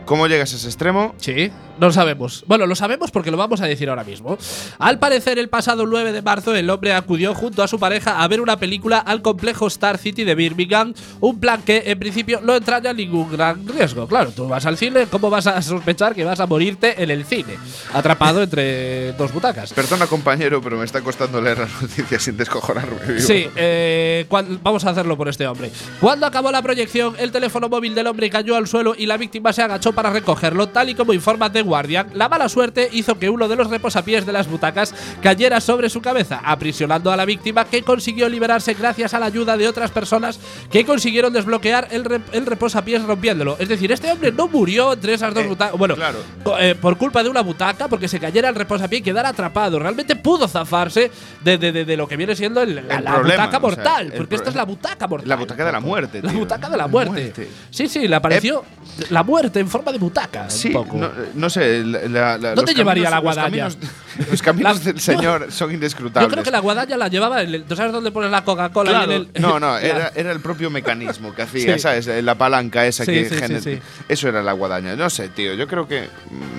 [0.04, 1.14] ¿cómo llegas a ese extremo?
[1.18, 2.44] Sí, no lo sabemos.
[2.46, 4.38] Bueno, lo sabemos porque lo vamos a decir ahora mismo.
[4.78, 8.28] Al parecer, el pasado 9 de marzo, el hombre acudió junto a su pareja a
[8.28, 10.94] ver una película al complejo Star City de Birmingham.
[11.20, 14.06] Un plan que, en principio, no entraña ningún gran riesgo.
[14.06, 17.24] Claro, tú vas al cine, ¿cómo vas a sospechar que vas a morirte en el
[17.24, 17.56] cine?
[17.92, 19.72] Atrapado entre dos butacas.
[19.72, 22.98] Perdona, compañero, pero me está costando leer las noticias sin descojonarme.
[23.08, 23.20] vivo.
[23.20, 24.26] Sí, eh,
[24.62, 25.72] vamos a hacerlo por este hombre.
[26.00, 29.52] Cuando acabó la proyección, el teléfono móvil del hombre cayó al suelo y la víctima
[29.52, 32.10] se agachó para recogerlo, tal y como informa The Guardian.
[32.14, 36.00] La mala suerte hizo que uno de los reposapiés de las butacas cayera sobre su
[36.00, 40.38] cabeza, aprisionando a la víctima, que consiguió liberarse gracias a la ayuda de otras personas
[40.70, 43.56] que consiguieron desbloquear el, rep- el reposapiés rompiéndolo.
[43.58, 45.78] Es decir, este hombre no murió entre esas dos Eh, butacas.
[45.78, 46.18] Bueno, claro.
[46.60, 49.78] eh, por culpa de una butaca, porque se cayera el reposapié y quedara atrapado.
[49.78, 51.10] Realmente pudo zafarse
[51.42, 53.70] de, de- de- de lo que viene siendo el- la, El la problema, butaca o
[53.70, 54.12] sea, mortal.
[54.16, 55.28] porque esta es la butaca mortal.
[55.28, 56.38] La butaca de la muerte, La tío.
[56.40, 57.10] butaca de la La muerte.
[57.12, 57.48] muerte.
[57.70, 58.64] Sí, sí, le apareció
[59.08, 60.48] la muerte en forma de butaca.
[60.50, 60.96] Sí, un poco.
[60.98, 61.82] no, no sé.
[61.84, 63.64] la- ¿Dónde los llevaría caminos- la guadaña?
[63.64, 66.28] Los caminos, los caminos La- del Señor son indescrutables.
[66.28, 67.42] Yo creo que la guadaña la llevaba.
[67.42, 68.90] El- ¿Tú sabes dónde pones la Coca-Cola?
[69.04, 69.26] Claro.
[69.40, 71.80] no, no, era, era el propio mecanismo que hacía, Sí.
[71.80, 72.06] ¿sabes?
[72.22, 73.78] La palanca esa Sí, que sí, sí, gener- sí.
[74.08, 74.94] Eso era la guadaña.
[74.94, 75.54] No sé, tío.
[75.54, 76.08] Yo creo que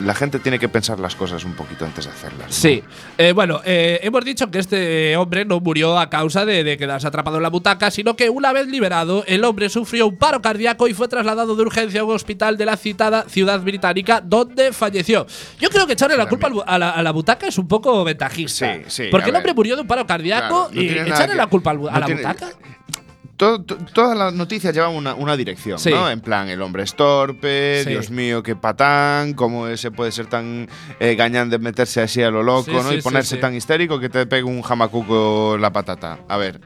[0.04, 2.48] la gente tiene que pensar las cosas un poquito antes de hacerlas.
[2.48, 2.54] ¿no?
[2.54, 2.84] Sí.
[3.18, 7.08] Eh, bueno, eh, hemos dicho que este hombre no murió a causa de, de quedarse
[7.08, 10.88] atrapado en la butaca, sino que una vez liberado, el hombre sufrió un paro cardíaco
[10.88, 12.78] y fue trasladado de urgencia a un hospital de la
[13.28, 15.26] ciudad británica, donde falleció.
[15.60, 18.76] Yo creo que echarle la culpa a la, a la butaca es un poco ventajista.
[18.76, 21.72] Sí, sí, Porque el hombre murió de un paro cardíaco no y echarle la culpa
[21.72, 22.50] a no la tiene- butaca.
[23.36, 25.90] To- todas las noticias llevan una, una dirección, Sí.
[25.90, 26.08] ¿no?
[26.10, 27.90] En plan, el hombre es torpe, Sí.
[27.90, 32.30] Dios mío, qué patán, cómo se puede ser tan eh, gañán de meterse así a
[32.30, 32.94] lo loco, Sí, ¿no?
[32.94, 36.20] y ponerse tan histérico que te pegue un jamacuco la patata.
[36.30, 36.62] A ver,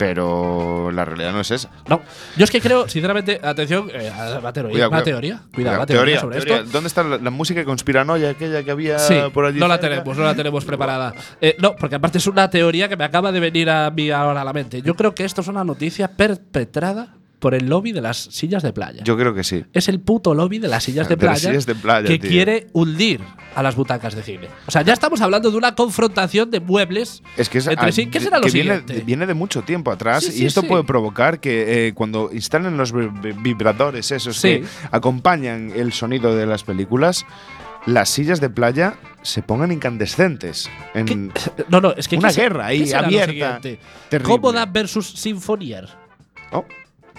[0.00, 1.68] pero la realidad no es esa.
[1.86, 2.00] No.
[2.34, 4.70] Yo es que creo, sinceramente, atención, eh, a la teoría.
[4.72, 5.42] Cuidado, una teoría.
[5.54, 6.56] Cuidado, la teoría, teoría, sobre teoría.
[6.60, 6.70] esto.
[6.72, 9.60] ¿Dónde está la, la música conspiranoia aquella que había Sí, por allí?
[9.60, 11.12] no la tenemos, no la tenemos preparada.
[11.42, 14.40] Eh, no, porque aparte es una teoría que me acaba de venir a mí ahora
[14.40, 14.80] a la mente.
[14.80, 18.72] Yo creo que esto es una noticia perpetrada por el lobby de las sillas de
[18.72, 19.02] playa.
[19.02, 19.64] Yo creo que sí.
[19.72, 22.18] es el puto lobby de las sillas de De las playa, sillas de playa, que
[22.18, 22.30] tío.
[22.30, 23.20] quiere hundir
[23.56, 24.48] a las butacas de cine.
[24.66, 27.92] O sea, ya estamos hablando de una confrontación de muebles Es que es entre ah,
[27.92, 28.06] sí.
[28.06, 29.04] ¿Qué será lo que viene, siguiente?
[29.04, 30.66] viene de mucho tiempo atrás Sí, sí, y esto sí.
[30.68, 36.36] puede provocar que eh, cuando instalen los vi- vi- vibradores esos que acompañan el sonido
[36.36, 37.24] de las películas,
[37.86, 40.68] las sillas de playa se pongan incandescentes.
[40.94, 41.32] En,
[41.68, 43.60] No, no, es que Una ¿qué se- guerra ahí, ¿qué será lo abierta.
[44.22, 45.88] Cómoda versus Sinfonier.
[46.52, 46.64] Oh,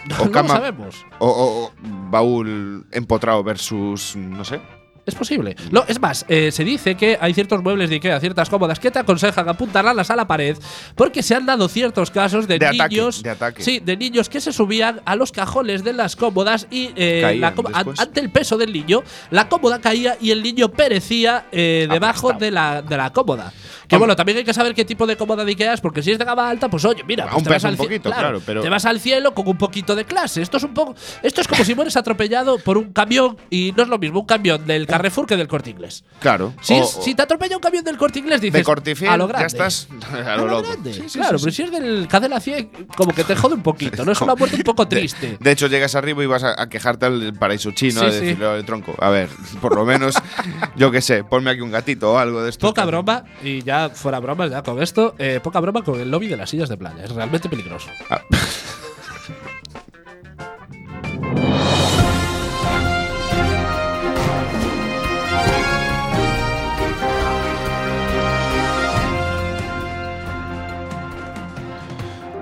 [0.10, 1.06] No, O lo cama- sabemos.
[1.20, 1.72] o, o- o
[2.10, 4.60] baúl empotrado versus, no sé.
[5.06, 5.56] Es posible.
[5.72, 8.92] No, es más, eh, se dice que hay ciertos muebles de Ikea, ciertas cómodas, que
[8.92, 10.56] te aconsejan apuntarlas a la pared
[10.96, 13.24] porque se han dado ciertos casos de, De ataque, niños.
[13.24, 13.64] de ataque.
[13.64, 17.54] Sí, de niños que se subían a los cajones de las cómodas y eh, la
[17.98, 22.52] ante el peso del niño, la cómoda caía y el niño perecía eh, debajo de
[22.52, 23.52] la, de la cómoda.
[23.88, 26.12] Que bueno, también hay que saber qué tipo de cómoda de Ikea es, porque si
[26.12, 28.62] es de gama alta, pues oye, mira, pues te vas al un poquito, claro, pero-
[28.62, 30.42] te vas al cielo con un poquito de clase.
[30.42, 33.84] Esto es un poco, esto es como si mueres atropellado por un camión y no
[33.84, 36.04] es lo mismo un camión del Carrefour que del Corte Inglés.
[36.20, 36.54] Claro.
[36.62, 39.18] Si, O- es- si te atropella un camión del Corte Inglés, dices de cortifiel, a
[39.18, 39.48] lo ya grande.
[39.48, 40.74] estás a A lo lo loco.
[40.86, 43.64] Sí, sí, claro, sí, pero si es del cadena 100, como que te jode un
[43.64, 44.12] poquito, ¿no?
[44.12, 45.38] Es una muerte un poco triste.
[45.40, 48.06] De hecho, llegas arriba y vas a, a quejarte al paraíso chino sí.
[48.08, 49.30] decirle, "Oye, tronco, a ver,
[49.62, 50.16] por lo menos,
[50.76, 52.68] yo qué sé, ponme aquí un gatito o algo de esto.
[52.68, 56.28] Poca broma, y ya fuera bromas, ya con esto, eh, poca broma con el lobby
[56.28, 57.04] de las sillas de playa.
[57.04, 57.90] Es realmente peligroso.
[58.10, 58.22] Ah.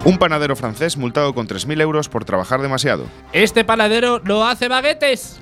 [0.10, 3.06] Un panadero francés multado con 3.000 euros por trabajar demasiado.
[3.32, 5.40] Este panadero no hace baguetes.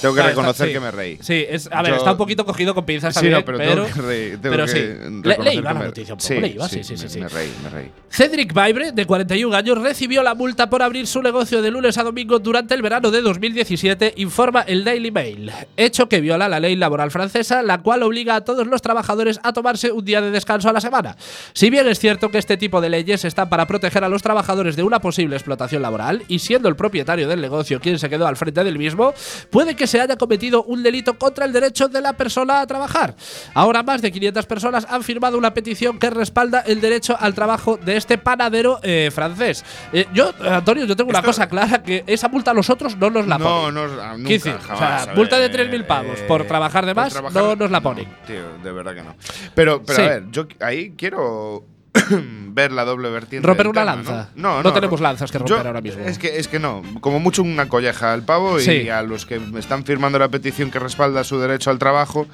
[0.00, 0.72] Tengo que reconocer sí.
[0.72, 1.18] que me reí.
[1.20, 3.84] Sí, es, a ver, Yo- está un poquito cogido con pinzas Sí, no, pero, pero,
[3.84, 4.38] tengo que reír.
[4.40, 4.78] Tengo pero que sí.
[4.78, 7.18] Le, le iba que la noticia un poco, le iba, sí, sí, sí.
[7.18, 7.90] me, me reí, me reí.
[8.10, 12.02] Cedric Vibre, de 41 años, recibió la multa por abrir su negocio de lunes a
[12.02, 15.52] domingo durante el verano de 2017, informa el Daily Mail.
[15.76, 19.52] Hecho que viola la ley laboral francesa, la cual obliga a todos los trabajadores a
[19.52, 21.16] tomarse un día de descanso a la semana.
[21.52, 24.76] Si bien es cierto que este tipo de leyes están para proteger a los trabajadores
[24.76, 28.36] de una posible explotación laboral, y siendo el propietario del negocio quien se quedó al
[28.36, 29.14] frente del mismo,
[29.50, 33.14] puede que se haya cometido un delito contra el derecho de la persona a trabajar.
[33.54, 37.76] Ahora más de 500 personas han firmado una petición que respalda el derecho al trabajo
[37.76, 39.64] de este panadero eh, francés.
[39.92, 43.26] Eh, yo, Antonio, yo tengo una cosa clara, que esa multa a nosotros no nos
[43.26, 43.74] la No, ponen.
[43.74, 46.86] no, ah, nunca, decir, o jamás, sea, multa de ver, 3.000 pavos eh, por trabajar
[46.86, 48.06] de por más, trabajar- no nos la ponen.
[48.26, 49.16] tío, de verdad que no.
[49.54, 50.02] Pero, pero Sí.
[50.02, 51.64] a ver, yo ahí quiero
[52.52, 53.46] ver la doble vertiente.
[53.46, 54.28] Romper una tema, lanza.
[54.34, 54.48] ¿no?
[54.48, 56.04] No, No no, tenemos lanzas que romper yo- ahora mismo.
[56.04, 56.82] Es que, es que no.
[57.00, 58.72] Como mucho una colleja al pavo Sí.
[58.72, 62.26] y a los que están firmando la petición que respalda su derecho al trabajo,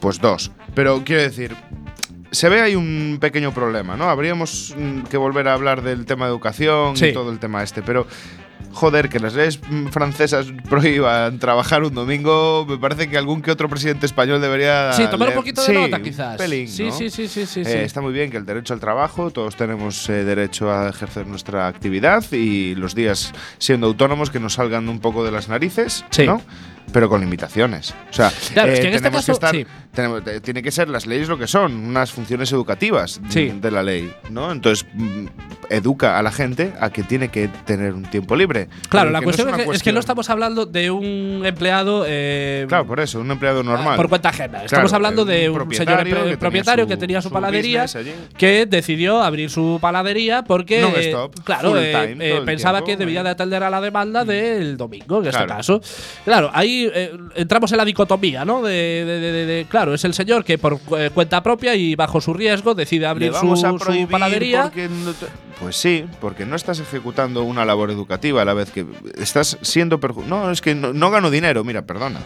[0.00, 0.50] pues dos.
[0.74, 1.54] Pero quiero decir.
[2.30, 4.08] Se ve ahí un pequeño problema, ¿no?
[4.08, 7.08] Habríamos mm, que volver a hablar del tema de educación Sí.
[7.08, 8.06] y todo el tema este, pero
[8.72, 13.68] joder, que las leyes francesas prohíban trabajar un domingo, me parece que algún que otro
[13.68, 14.92] presidente español debería.
[14.94, 16.36] Sí, tomar un poquito de Sí, nota, un quizás.
[16.36, 16.92] pelín, sí, ¿no?
[16.92, 17.70] sí, sí, sí, sí, Eh, sí.
[17.78, 21.66] Está muy bien que el derecho al trabajo, todos tenemos eh, derecho a ejercer nuestra
[21.68, 26.26] actividad y los días siendo autónomos que nos salgan un poco de las narices, Sí.
[26.26, 26.40] ¿no?
[26.92, 27.94] Pero con limitaciones.
[28.10, 29.66] O sea, Claro, es eh, que en este tenemos caso, estar- sí.
[29.94, 33.52] tenemos- eh, tiene que ser las leyes lo que son, unas funciones educativas mm, Sí.
[33.60, 34.52] de la ley, ¿no?
[34.52, 35.26] Entonces, mm,
[35.70, 38.68] educa a la gente a que tiene que tener un tiempo libre.
[38.90, 40.66] Claro, Eh, la que no cuestión, una es, que, es que cuestión- no estamos hablando
[40.66, 42.04] de un empleado.
[42.06, 43.96] eh, Claro, por eso, un empleado normal.
[43.96, 44.64] Por cuenta ajena.
[44.64, 47.86] Estamos Claro, hablando un de un propietario señor que propietario su- que tenía su, panadería
[48.36, 52.86] que decidió abrir su panadería porque Non-stop, eh, claro full eh, time, eh, pensaba tiempo,
[52.86, 53.24] que debía eh.
[53.24, 55.54] de atender a la demanda del domingo en este Claro.
[55.56, 55.80] caso
[56.24, 60.04] claro ahí eh, entramos en la dicotomía no de, de- de- de- de- claro es
[60.04, 63.52] el señor que por eh, cuenta propia y bajo su riesgo decide ¿Le abrir su,
[63.52, 64.64] a su panadería
[65.04, 65.26] no te-
[65.60, 68.84] Pues sí, porque no estás ejecutando una labor educativa a la vez que
[69.16, 71.62] estás siendo perju- No, es que no, no gano dinero.
[71.62, 72.18] Mira, perdona.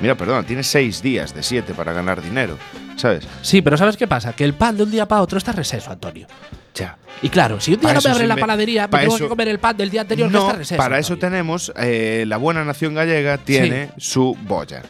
[0.00, 2.58] Mira, perdona, tienes seis días de siete para ganar dinero,
[2.96, 3.28] ¿sabes?
[3.42, 5.90] sí pero sabes qué pasa que el pan de un día para otro está receso
[5.92, 6.26] Antonio
[6.74, 6.98] Ya.
[7.22, 9.24] y claro si un día Pa' no me abre sí la panadería me tengo eso-
[9.26, 12.24] que comer el pan del día anterior que No, está receso para eso tenemos eh,
[12.26, 14.82] la buena nación gallega tiene su boya.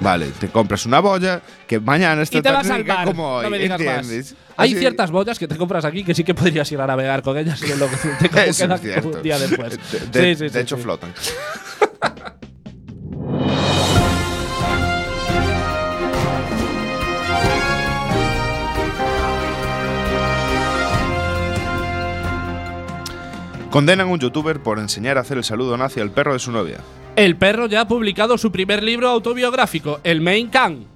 [0.00, 3.04] Vale, te compras una boya que mañana está y te tan vas al rica bar.
[3.06, 4.32] como hoy, no me digas ¿entiendes?
[4.32, 4.42] más.
[4.58, 7.22] Hay Así- ciertas boyas que te compras aquí que sí que podrías ir a navegar
[7.22, 7.72] con ellas y que
[8.28, 9.08] te cierto.
[9.08, 9.78] un día después.
[10.12, 10.82] De, de- Sí, sí, de sí, hecho, sí.
[10.82, 11.12] flotan.
[23.76, 26.50] Condenan a un youtuber por enseñar a hacer el saludo nazi al perro de su
[26.50, 26.78] novia.
[27.14, 30.86] El perro ya ha publicado su primer libro autobiográfico, El Main Can.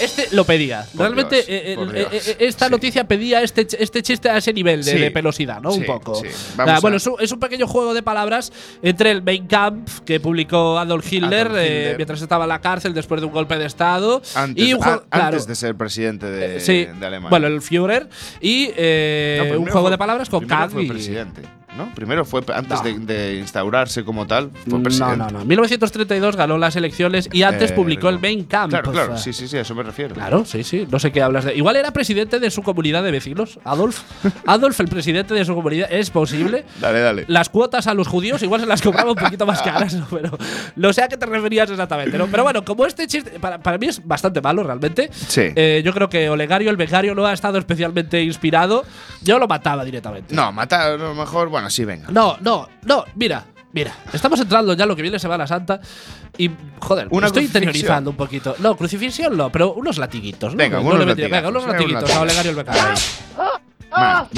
[0.00, 0.86] Este lo pedía.
[0.92, 2.28] Por Realmente Dios, eh, eh, Dios.
[2.28, 2.70] eh, esta Sí.
[2.70, 4.98] noticia pedía este, este chiste a ese nivel de, Sí.
[4.98, 5.72] de pelosidad, ¿no?
[5.72, 6.14] Sí, un poco.
[6.14, 6.28] sí.
[6.56, 9.88] Ah, Vamos bueno, es un, es un pequeño juego de palabras entre el Main Camp
[10.06, 11.96] que publicó Adolf Hitler, Adolf eh, Hitler.
[11.96, 14.22] mientras estaba en la cárcel después de un golpe de Estado.
[14.36, 17.30] Antes, y un juego, a- antes claro, de ser presidente de, eh, sí, de Alemania.
[17.30, 18.08] Bueno, el Führer.
[18.40, 21.42] Y eh, No, un juego fue- de palabras con Kant presidente,
[21.76, 21.92] ¿no?
[21.94, 22.82] Primero fue antes No.
[22.82, 25.16] de, de instaurarse como tal, fue No, presidente.
[25.16, 25.44] no, no.
[25.44, 28.20] 1932 ganó las elecciones y antes Eh, publicó el no.
[28.22, 28.70] Main Camp.
[28.70, 30.14] Claro, claro, sí, sí, sí, a eso me refiero.
[30.14, 30.86] Claro, sí, sí.
[30.90, 31.54] No sé qué hablas de.
[31.54, 34.00] Igual era presidente de su comunidad de vecinos, Adolf.
[34.46, 36.64] Adolf, el presidente de su comunidad, es posible.
[36.80, 37.24] Dale, dale.
[37.28, 40.06] Las cuotas a los judíos igual se las cobraba un poquito más caras, ¿no?
[40.10, 40.36] pero
[40.76, 42.16] no sé a qué te referías exactamente.
[42.18, 42.26] ¿no?
[42.28, 45.10] Pero bueno, como este chiste, para, para mí es bastante malo realmente.
[45.12, 45.42] Sí.
[45.54, 48.84] Eh, yo creo que Olegario, el becario, no ha estado especialmente inspirado.
[49.22, 50.34] Yo lo mataba directamente.
[50.34, 52.08] No, matar a lo mejor, bueno, sí, venga.
[52.10, 53.92] No, no, no, mira, mira.
[54.12, 55.80] Estamos entrando ya lo que viene Semana Santa
[56.36, 57.46] y, joder, Una estoy crucifixión.
[57.64, 58.54] interiorizando un poquito.
[58.58, 60.52] No, crucifixión no, pero unos latiguitos.
[60.54, 60.58] ¿no?
[60.58, 62.82] Venga, No unos le metía- Venga, latigazos, unos venga, unos latiguitos a Olegario el becario.
[62.82, 63.10] Más,
[63.90, 64.28] más,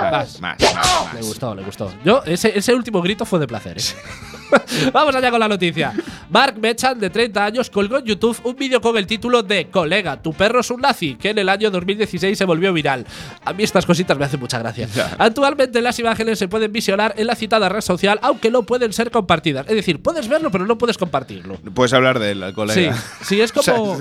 [0.00, 0.40] Vas.
[0.40, 1.26] más, más, más, Le más.
[1.26, 1.92] gustó, le gustó.
[2.04, 3.78] Yo, ese, ese último grito fue de placer.
[3.78, 4.90] ¿eh?
[4.92, 5.92] Vamos allá con la noticia.
[6.32, 10.22] Mark Mechan, de 30 años, colgó en YouTube un vídeo con el título de Colega,
[10.22, 13.04] tu perro es un nazi, que en el año 2016 se volvió viral.
[13.44, 14.88] A mí estas cositas me hacen mucha gracia.
[15.18, 19.10] Actualmente las imágenes se pueden visionar en la citada red social, aunque no pueden ser
[19.10, 19.66] compartidas.
[19.68, 21.56] Es decir, puedes verlo, pero no puedes compartirlo.
[21.74, 22.96] Puedes hablar de él, al Sí, colega.
[23.22, 23.98] sí, es como.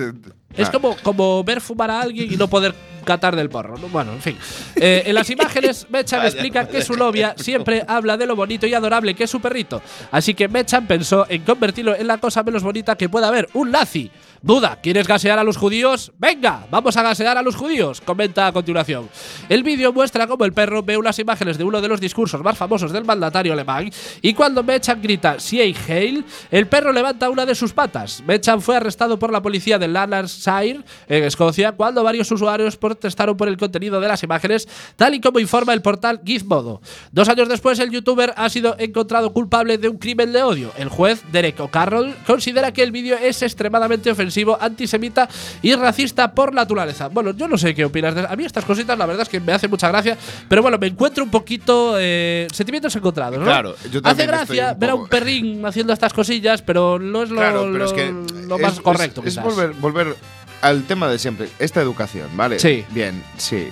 [0.56, 0.72] es- ah.
[0.72, 3.78] como, como ver fumar a alguien y no poder catar del porro.
[3.78, 3.88] ¿no?
[3.90, 4.38] Bueno, en fin.
[4.76, 8.74] Eh, en las imágenes, Mechan explica que su novia siempre habla de lo bonito y
[8.74, 9.82] adorable que es su perrito.
[10.12, 13.72] Así que Mechan pensó en convertirlo en la cosa menos bonita que pueda haber: un
[13.72, 14.10] nazi.
[14.44, 16.12] Duda, ¿quieres gasear a los judíos?
[16.18, 19.08] Venga, vamos a gasear a los judíos, comenta a continuación.
[19.50, 22.58] El vídeo muestra cómo el perro ve unas imágenes de uno de los discursos más
[22.58, 27.54] famosos del mandatario alemán y cuando Mechan grita Sieg Heil, el perro levanta una de
[27.54, 28.24] sus patas.
[28.26, 33.48] Mechan fue arrestado por la policía de Lanarkshire, en Escocia, cuando varios usuarios protestaron por
[33.48, 36.82] el contenido de las imágenes, tal y como informa el portal Gizmodo.
[37.12, 40.72] Dos años después, el youtuber ha sido encontrado culpable de un crimen de odio.
[40.80, 45.28] El juez Derek O'Carroll considera que el vídeo es extremadamente ofensivo, antisemita
[45.62, 47.08] y racista por naturaleza.
[47.10, 49.40] Bueno, yo no sé qué opinas de A mí estas cositas, la verdad es que
[49.40, 50.18] me hace mucha gracia,
[50.48, 53.46] pero bueno, me encuentro un poquito eh, sentimientos encontrados, ¿no?
[53.46, 57.30] Claro, yo Hace gracia un ver a un perrín haciendo estas cosillas, pero no es
[57.30, 58.12] lo, Claro, pero lo- es que
[58.48, 59.22] lo es- más es- correcto.
[59.26, 59.44] Es, quizás.
[59.44, 60.16] volver, volver
[60.62, 61.50] al tema de siempre.
[61.60, 62.60] Esta educación, ¿vale?
[62.60, 62.84] Sí.
[62.92, 63.68] Bien, sí.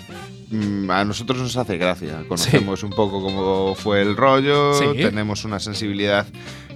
[0.52, 2.24] Mm, A nosotros nos hace gracia.
[2.28, 4.86] Conocemos un poco cómo fue el rollo, Sí.
[4.96, 6.26] tenemos una sensibilidad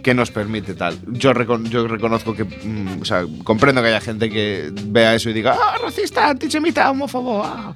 [0.04, 0.98] que nos permite tal.
[1.08, 5.30] Yo, recon- yo reconozco que, mm, o sea, comprendo que haya gente que vea eso
[5.30, 7.42] y diga, ah, racista, antisemita, homófobo.
[7.44, 7.74] ah".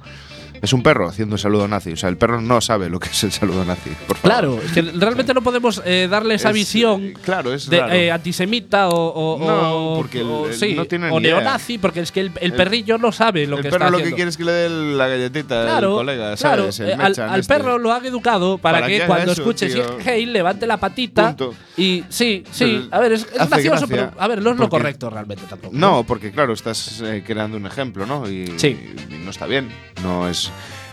[0.60, 1.92] Es un perro haciendo un saludo nazi.
[1.92, 3.90] O sea, el perro no sabe lo que es el saludo nazi.
[4.06, 4.20] Por favor.
[4.38, 8.10] Claro, es que realmente no podemos eh, darle esa Es- visión Claro, es de eh,
[8.12, 12.12] antisemita o, o- No, porque el- o- el- sí, no tienen o neonazi, porque es
[12.12, 14.10] que el, el El- perrillo no sabe lo el que perro está lo haciendo.
[14.10, 16.62] que quiere es que le dé la galletita Claro, al colega, claro.
[16.72, 16.80] ¿sabes?
[16.80, 17.54] El eh, al, al este.
[17.54, 21.28] perro lo han educado para, Para que, cuando eso, escuche si hey levante la patita
[21.36, 21.54] Punto.
[21.76, 24.68] y sí, sí, a ver, es, es gracioso, gracia pero a ver, no es lo
[24.68, 25.74] correcto realmente tampoco.
[25.76, 28.28] No, porque claro, estás eh, creando un ejemplo, ¿no?
[28.28, 28.94] Y, Sí.
[29.10, 29.68] y no está bien.
[30.02, 30.50] No es,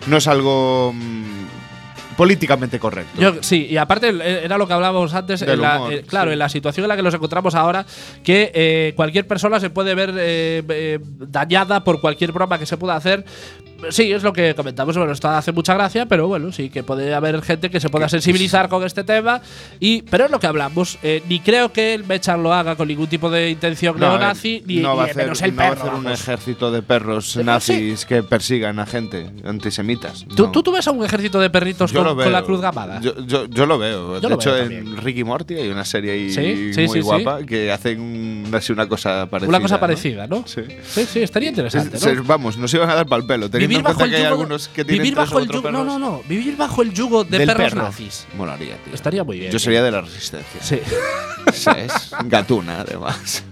[0.07, 3.19] no es algo mm, políticamente correcto.
[3.21, 6.03] Yo, sí, y aparte el- era lo que hablábamos antes, Del en la- humor, eh,
[6.07, 6.33] claro, sí.
[6.33, 7.85] en la situación en la que nos encontramos ahora,
[8.23, 12.77] que eh, cualquier persona se puede ver eh, eh, dañada por cualquier broma que se
[12.77, 13.25] pueda hacer.
[13.89, 14.97] Sí, es lo que comentamos.
[14.97, 18.09] Bueno, esto hace mucha gracia, pero bueno, sí que puede haber gente que se pueda
[18.09, 19.41] sensibilizar con este tema.
[19.79, 20.97] Y, pero es lo que hablamos.
[21.03, 24.55] eh, ni creo que el Mechan lo haga con ningún tipo de intención No, neonazi,
[24.55, 25.81] eh, ni, no ni va a hacer, menos el no va a perro.
[25.83, 30.25] hacer un ejército de perros Eh, nazis que persigan a gente antisemitas.
[30.35, 30.51] ¿Tú, no.
[30.51, 32.99] tú, tú ves a un ejército de perritos con, con la cruz gamada?
[33.01, 34.15] Yo, yo, yo lo veo.
[34.15, 34.97] Yo de lo hecho, veo en.
[34.97, 39.27] Ricky Morty hay una serie ahí Sí, sí, muy guapa que hacen así una cosa
[39.29, 39.49] parecida.
[39.49, 40.43] Una cosa parecida, ¿no?
[40.47, 40.61] Sí.
[41.05, 41.97] Sí, estaría interesante.
[41.97, 43.49] Es- vamos, nos iban a dar pal pelo.
[43.67, 46.55] Vivir bajo el yugo, algunos que tienen vivir bajo el yugo, no, no, no, vivir
[46.57, 47.83] bajo el yugo de Del perros perro.
[47.83, 48.27] nazis.
[48.37, 48.93] Molaría, tío.
[48.93, 49.51] Estaría muy bien.
[49.51, 50.61] Yo sería de la resistencia.
[50.61, 50.79] Sí.
[51.53, 52.11] ¿Sabes?
[52.25, 53.43] Gatuna, además.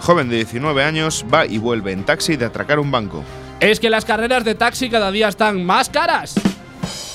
[0.00, 3.24] Joven de 19 años va y vuelve en taxi de atracar un banco.
[3.60, 6.34] Es que las carreras de taxi cada día están más caras.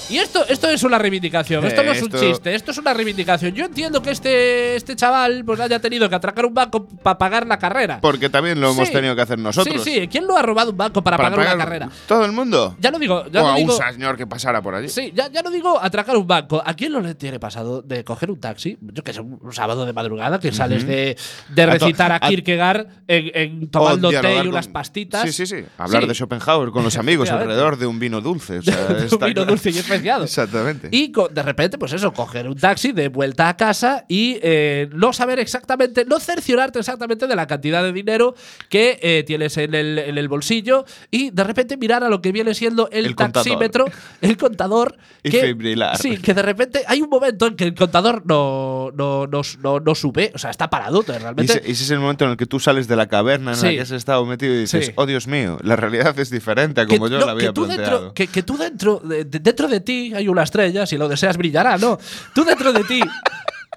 [0.09, 2.93] Y esto, esto es una reivindicación, esto Eh, no es un chiste, esto es una
[2.93, 3.53] reivindicación.
[3.53, 7.47] Yo entiendo que este, este chaval pues haya tenido que atracar un banco para pagar
[7.47, 7.99] la carrera.
[8.01, 9.81] Porque también lo hemos tenido que hacer nosotros.
[9.83, 10.07] Sí, sí.
[10.07, 11.89] ¿Quién lo ha robado un banco para, pagar, una carrera?
[12.07, 12.75] ¿Todo el mundo?
[12.79, 13.75] Ya lo digo, ya o lo a digo.
[13.77, 14.89] un señor que pasara por allí.
[14.89, 16.61] Sí, ya, ya no digo atracar un banco.
[16.65, 18.77] ¿A quién no le tiene pasado de coger un taxi?
[18.81, 21.17] Yo que sé, un sábado de madrugada que sales de,
[21.49, 25.23] de recitar a a- Kierkegaard en, en tomando té y unas pastitas.
[25.23, 25.65] Sí, sí, sí.
[25.77, 26.07] Hablar Sí.
[26.09, 28.59] de Schopenhauer con los amigos alrededor de un vino dulce.
[28.59, 29.73] O sea, un vino dulce y
[30.23, 30.89] Exactamente.
[30.91, 35.13] Y de repente, pues eso, coger un taxi de vuelta a casa y eh, no
[35.13, 38.35] saber exactamente, no cerciorarte exactamente de la cantidad de dinero
[38.69, 42.31] que eh, tienes en el, en el bolsillo y de repente mirar a lo que
[42.31, 43.43] viene siendo el, El contador.
[43.45, 43.85] taxímetro,
[44.21, 44.97] el contador.
[45.23, 45.97] Y que, fibrilar.
[45.97, 49.79] Sí, que de repente hay un momento en que el contador no, no, no, no,
[49.79, 51.53] no sube, o sea, está parado Y realmente.
[51.53, 53.69] ese, ese es el momento en el que tú sales de la caverna en la
[53.69, 53.75] Sí.
[53.75, 54.91] que has estado metido y dices, Sí.
[54.95, 57.53] oh Dios mío, la realidad es diferente a que, como yo no, la había que
[57.53, 57.91] tú planteado.
[57.91, 61.07] dentro, que, que tú dentro de, de- dentro de ti hay una estrella, si lo
[61.07, 61.97] deseas brillará, no.
[62.33, 63.01] Tú dentro de ti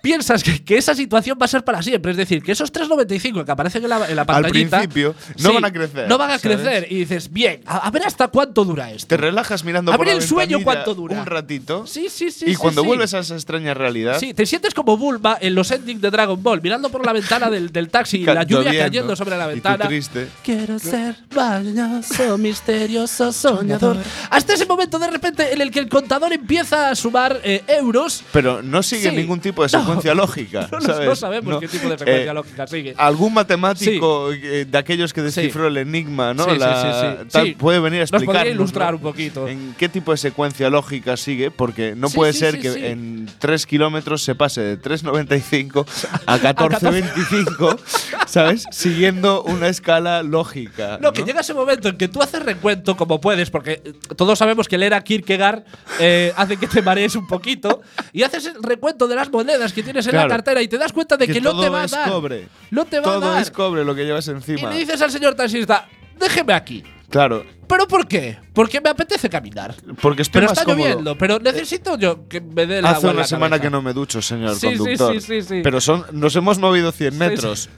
[0.07, 3.45] piensas que, que esa situación va a ser para siempre, es decir, que esos 3.95
[3.45, 6.31] que aparecen en la, en la Al pantallita principio no van a crecer, No van
[6.31, 6.59] a ¿sabes?
[6.61, 9.09] crecer y dices, bien, a, a ver hasta cuánto dura esto.
[9.09, 11.19] Te relajas mirando A por ver la el sueño ventanilla cuánto dura.
[11.21, 11.89] Un ratito.
[11.89, 12.45] Sí, sí, sí.
[12.47, 12.87] y sí, cuando sí.
[12.87, 16.41] vuelves a esa extraña realidad, Sí, te sientes como Bulma en los endings de Dragon
[16.41, 19.49] Ball, mirando por la ventana del, del taxi y la lluvia cayendo sobre la y
[19.49, 19.87] tú ventana.
[19.89, 20.29] triste.
[20.45, 23.97] Quiero ser valioso, misterioso, soñador.
[24.31, 28.23] Hasta ese momento, de repente, en el que el contador empieza a sumar eh, euros.
[28.33, 29.17] pero no sigue Sí.
[29.17, 29.85] ningún tipo de No.
[29.97, 30.69] Secuencia lógica.
[30.73, 31.09] No, no- ¿sabes?
[31.09, 31.61] no sabemos No.
[31.61, 32.95] qué tipo de secuencia Eh, lógica sigue.
[32.97, 36.45] Algún matemático eh, de aquellos que descifró el enigma, ¿no?
[36.45, 38.55] Sí, La- tal, puede venir a Nos podría explicarnos.
[38.55, 39.49] ilustrar un poquito.
[39.49, 44.23] En qué tipo de secuencia lógica sigue, porque no puede ser que en 3 kilómetros
[44.23, 45.87] se pase de 3,95
[46.27, 47.79] a 14,25,
[48.27, 48.65] ¿sabes?
[48.71, 50.99] Siguiendo una escala lógica.
[51.01, 54.39] No, que llega ese momento en que tú haces recuento como puedes, porque eh, todos
[54.39, 55.65] sabemos que leer a Kierkegaard
[56.01, 57.81] eh, hace que te marees un poquito,
[58.13, 60.31] y haces el recuento de las monedas que tienes en la Claro.
[60.31, 62.11] cartera y te das cuenta de que, no todo te va a es dar.
[62.11, 62.49] cobre.
[62.71, 63.43] No te va a todo dar.
[63.43, 64.71] es cobre lo que llevas y encima.
[64.71, 66.83] le dices al señor taxista, déjeme aquí.
[67.09, 68.39] Claro, ¿Pero por qué?
[68.53, 69.75] Porque me apetece caminar.
[70.03, 70.89] porque estoy Pero más está cómodo.
[70.89, 73.63] lloviendo, pero necesito yo que me dé la Hace agua una la semana cabeza.
[73.63, 75.13] que no me ducho, señor Sí, sí, conductor.
[75.15, 75.61] sí, sí, sí.
[75.63, 77.69] Pero son, nos hemos movido 100 metros.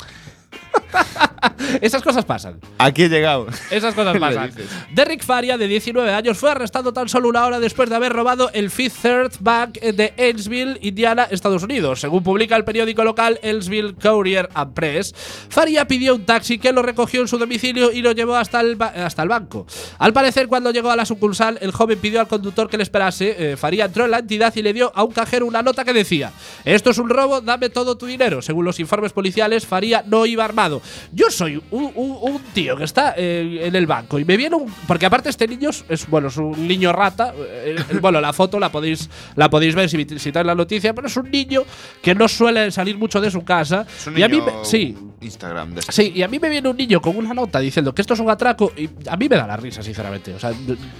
[1.80, 2.60] Esas cosas pasan.
[2.78, 3.46] Aquí he llegado.
[3.70, 4.52] Esas cosas pasan.
[4.92, 8.50] Derrick Faria, de 19 años, fue arrestado tan solo una hora después de haber robado
[8.52, 12.00] el Fifth Third Bank de Ainsville, Indiana, Estados Unidos.
[12.00, 15.14] Según publica el periódico local Ainsville Courier and Press,
[15.48, 18.80] Faria pidió un taxi que lo recogió en su domicilio y lo llevó hasta el,
[18.80, 19.66] hasta el banco.
[19.98, 23.52] Al parecer, cuando llegó a la sucursal, el joven pidió al conductor que le esperase.
[23.52, 25.92] Eh, Faria entró en la entidad y le dio a un cajero una nota que
[25.92, 26.32] decía:
[26.64, 28.42] Esto es un robo, dame todo tu dinero.
[28.42, 30.80] Según los informes policiales, Faria no iba armado.
[31.12, 34.56] Yo soy un, un- un tío que está eh, en el banco y me viene
[34.56, 34.72] un.
[34.86, 37.32] Porque aparte, este niño es, bueno, es un niño rata.
[37.36, 41.16] eh, bueno, la foto la podéis, la podéis ver si visitáis la noticia, pero es
[41.16, 41.62] un niño
[42.02, 43.86] que no suele salir mucho de su casa.
[43.98, 46.48] Es un y a mí, niño me- sí, Instagram de Sí, y a mí me
[46.48, 49.28] viene un niño con una nota diciendo que esto es un atraco y a mí
[49.28, 50.32] me da la risa, sinceramente.
[50.34, 50.52] O sea,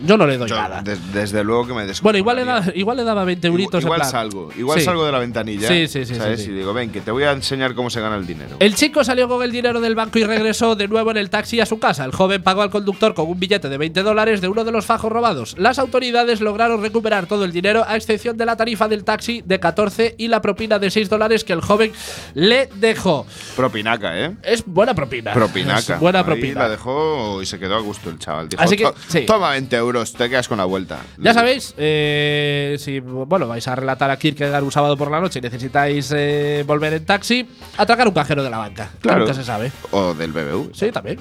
[0.05, 0.83] yo no le doy Yo, nada.
[0.83, 1.87] des- desde luego que me.
[2.03, 4.11] Bueno, igual le, da- igual le daba 20 euritos Igual, plan.
[4.11, 4.85] salgo, igual Sí.
[4.85, 5.69] salgo de la ventanilla.
[5.69, 6.41] Sí, sí, sí, ¿sabes?
[6.41, 6.51] sí, sí.
[6.53, 8.57] Y digo, ven, que te voy a enseñar cómo se gana el dinero.
[8.59, 11.61] El chico salió con el dinero del banco y regresó de nuevo en el taxi
[11.61, 12.05] a su casa.
[12.05, 14.87] El joven pagó al conductor con un billete de 20 dólares de uno de los
[14.87, 15.55] fajos robados.
[15.59, 19.61] Las autoridades lograron recuperar todo el dinero a excepción de la tarifa del taxi de
[19.61, 21.93] 14 y la propina de 6 dólares que el joven
[22.35, 23.27] le dejó.
[23.57, 24.37] Propinaca, ¿eh?
[24.43, 25.33] Es buena propina.
[25.33, 25.95] Propinaca.
[25.95, 26.61] Es buena Ahí propina.
[26.63, 28.49] la dejó y se quedó a gusto el chaval.
[28.49, 29.21] Dijo, Así que, "To- sí.
[29.27, 30.99] Toma 20 euros, te quedas con la vuelta.
[31.19, 35.39] Ya sabéis, eh, si bueno, vais a relatar a Kierkegaard un sábado por la noche
[35.39, 38.91] y necesitáis eh, volver en taxi, atracar un cajero de la banca.
[39.01, 39.33] que Claro.
[39.33, 39.73] Nunca se sabe.
[39.91, 40.75] O del BBV.
[40.75, 41.19] Sí, también.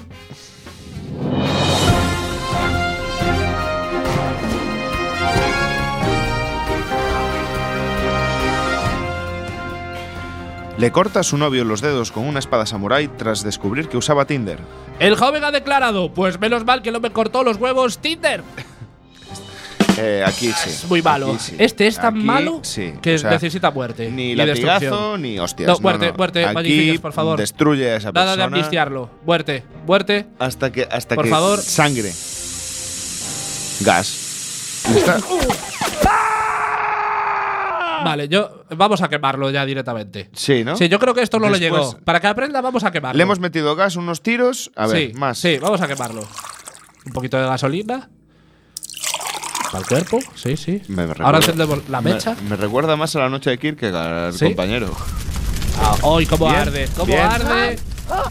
[10.78, 14.26] Le corta a su novio los dedos con una espada samurái tras descubrir que usaba
[14.26, 14.60] Tinder.
[15.00, 18.44] El joven ha declarado, pues menos mal que no me cortó los huevos Tinder.
[20.00, 20.70] Eh, aquí sí.
[20.70, 21.28] Es muy malo.
[21.32, 21.56] Aquí sí.
[21.58, 22.94] Este es tan Aquí malo sí.
[23.02, 24.10] que O sea, necesita muerte.
[24.10, 25.22] Ni latigazo destrucción.
[25.22, 25.68] ni hostias.
[25.68, 27.38] No, muerte, muerte, Aquí por favor.
[27.38, 29.10] Destruye a esa Nada de persona amnistiarlo.
[29.26, 30.26] Muerte, muerte.
[30.38, 31.58] hasta que hasta Por que favor.
[31.60, 32.12] sangre.
[33.80, 34.84] Gas.
[34.94, 35.18] Está-
[38.04, 40.30] Vale, yo vamos a quemarlo ya directamente.
[40.32, 40.76] Sí, ¿no?
[40.76, 42.04] Sí, yo creo que esto no le Después- llegó.
[42.04, 43.16] Para que aprenda, vamos a quemarlo.
[43.16, 44.70] Le hemos metido gas, unos tiros.
[44.76, 45.38] A ver, sí, más.
[45.38, 46.26] Sí, vamos a quemarlo.
[47.06, 48.08] Un poquito de gasolina.
[49.70, 50.82] Para el cuerpo, sí, sí.
[50.88, 52.36] Me Ahora recuerda- encendemos la me- mecha.
[52.48, 54.46] Me, recuerda más a la noche de Kierkegaard, ¿Sí?
[54.46, 54.94] compañero.
[55.80, 56.88] Ah, ¡Ay, cómo Bien, arde!
[56.96, 57.20] ¿Cómo bien.
[57.20, 57.78] arde?
[58.10, 58.30] Va, Ah,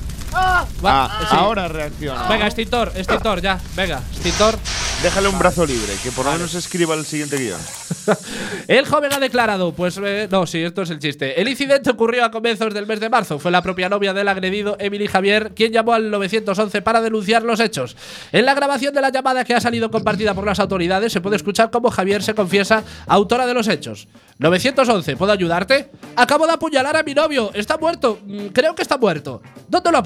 [0.80, 1.36] sí.
[1.36, 2.28] ahora reacciona.
[2.28, 3.60] Venga, extintor, extintor, ya.
[3.76, 4.58] Venga, extintor.
[5.02, 7.60] Déjale un brazo libre, que por lo menos escriba el siguiente guion.
[8.68, 11.40] El joven ha declarado, pues eh, no, sí, esto es el chiste.
[11.42, 13.38] El incidente ocurrió a comienzos del mes de marzo.
[13.40, 17.60] Fue la propia novia del agredido, Emily Javier, quien llamó al 911 para denunciar los
[17.60, 17.96] hechos.
[18.32, 21.36] En la grabación de la llamada que ha salido compartida por las autoridades se puede
[21.36, 24.08] escuchar cómo Javier se confiesa autora de los hechos.
[24.40, 25.90] 911, ¿puedo ayudarte?
[26.16, 27.52] Acabo de apuñalar a mi novio.
[27.54, 28.20] Está muerto.
[28.26, 29.42] Mm, Creo que está muerto.
[29.68, 29.98] ¿Dónde lo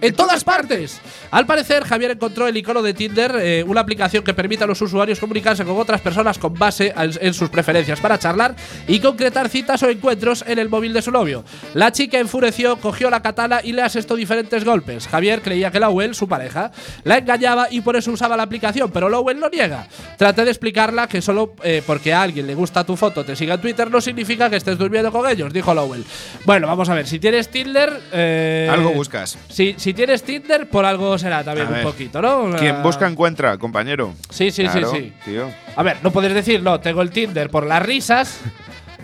[0.00, 1.00] En todas partes.
[1.30, 4.80] Al parecer, Javier encontró el icono de Tinder, eh, una aplicación que permite a los
[4.80, 8.54] usuarios comunicarse con otras personas con base en sus preferencias para charlar
[8.86, 11.44] y concretar citas o encuentros en el móvil de su novio.
[11.74, 15.06] La chica enfureció, cogió la katana y le asestó diferentes golpes.
[15.08, 16.72] Javier creía que Lowell, su pareja,
[17.04, 19.86] la engañaba y por eso usaba la aplicación, pero Lowell lo niega.
[20.16, 23.54] Traté de explicarla que solo eh, porque a alguien le gusta tu foto te siga
[23.54, 26.04] en Twitter no significa que estés durmiendo con ellos, dijo Lowell.
[26.44, 28.00] Bueno, vamos a ver, si tienes Tinder…
[28.12, 29.27] eh, Algo buscas.
[29.48, 31.82] Si, si tienes Tinder, por algo será también A un ver.
[31.82, 32.56] poquito, ¿no?
[32.56, 34.14] Quien busca encuentra, compañero.
[34.30, 35.30] Sí, sí, Claro, sí, sí.
[35.30, 35.50] Tío.
[35.76, 38.40] A ver, no puedes decir, no, tengo el Tinder por las risas,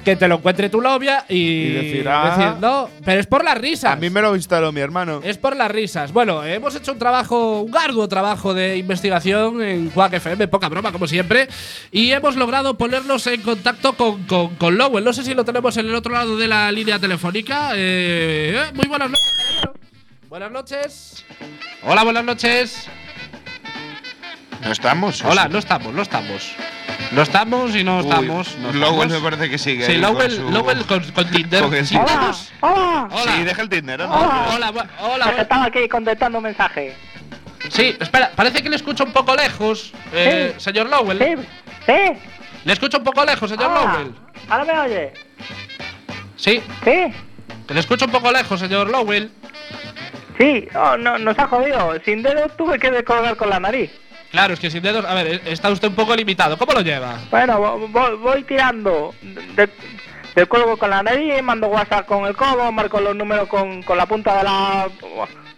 [0.04, 2.56] que te lo encuentre tu novia y, Y decir, ah.
[2.60, 3.92] no, pero es por las risas.
[3.92, 5.20] A mí me lo instaló mi hermano.
[5.24, 6.12] Es por las risas.
[6.12, 10.92] Bueno, hemos hecho un trabajo, un arduo trabajo de investigación en Quack FM, poca broma,
[10.92, 11.48] como siempre,
[11.90, 15.04] y hemos logrado ponernos en contacto con, con, con Lowell.
[15.04, 17.70] No sé si lo tenemos en el otro lado de la línea telefónica.
[17.74, 19.32] Eh, eh, muy buenas noches.
[19.38, 19.83] caballero.
[20.34, 21.24] Buenas noches.
[21.84, 22.88] Hola, buenas noches.
[24.64, 25.22] ¿No estamos?
[25.22, 26.56] Hola, no estamos, no estamos.
[27.12, 28.58] No estamos y no Uy, estamos.
[28.58, 29.12] no Lowell estamos.
[29.12, 29.86] me parece que sigue.
[29.86, 31.62] Sí, Lowell, con su- Lowell con, con Tinder.
[31.62, 32.16] con el Sí, Tinder.
[32.62, 33.32] Hola, Hola.
[33.36, 34.06] Sí, deja el Tinder, ¿no?
[34.12, 34.46] Hola.
[34.56, 34.70] Hola,
[35.02, 35.26] hola.
[35.36, 36.96] bu- estaba aquí contestando un mensaje.
[37.68, 40.64] Sí, espera, parece que le escucho un poco lejos, eh, Sí.
[40.64, 41.16] señor Lowell.
[41.16, 41.46] ¿Sí?
[41.86, 42.20] ¿Sí?
[42.64, 44.14] Le escucho un poco lejos, señor Ah, Lowell.
[44.50, 45.12] ¿Ahora me oye?
[46.34, 47.04] Sí, ¿Sí?
[47.68, 49.30] que le escucho un poco lejos, señor Lowell.
[50.38, 51.94] Sí, oh, no, nos ha jodido.
[52.04, 53.90] Sin dedos tuve que descolgar con la nariz.
[54.30, 55.04] Claro, es que sin dedos.
[55.04, 56.58] A ver, eh, está usted un poco limitado.
[56.58, 57.18] ¿Cómo lo lleva?
[57.30, 60.46] Bueno, vo- vo- voy, tirando de,
[60.78, 64.36] con la nariz, mando WhatsApp con el codo, marco los números con, con la punta
[64.38, 64.88] de la...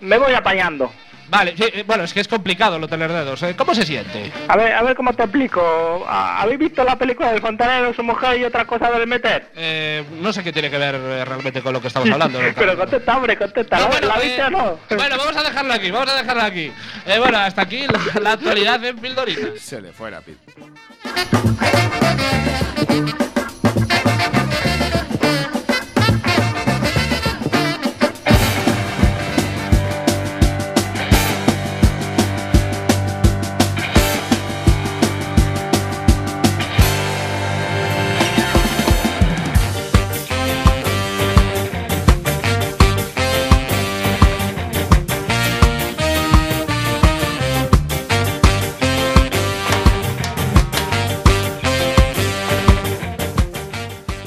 [0.01, 0.93] Me voy apañando.
[1.29, 3.43] Vale, sí, eh, bueno, es que es complicado lo tener dedos.
[3.43, 3.55] ¿eh?
[3.57, 4.31] ¿Cómo se siente?
[4.49, 6.05] A ver, a ver cómo te explico.
[6.09, 9.51] ¿Ha- ¿Habéis visto la película del fontanero, su mujer y otra cosa del meter?
[9.57, 12.41] Eh, no sé qué tiene que ver eh, realmente con lo que estamos hablando.
[12.41, 12.49] ¿no?
[12.57, 13.77] Pero contesta, hombre, contesta.
[13.77, 14.79] No, ¿La- bueno, ¿La eh, viste o no?
[14.91, 16.73] bueno, vamos a dejarlo aquí, vamos a dejarlo aquí.
[17.07, 19.49] Eh, bueno, hasta aquí la, la actualidad en Pildorita.
[19.59, 20.39] Se le fue rápido.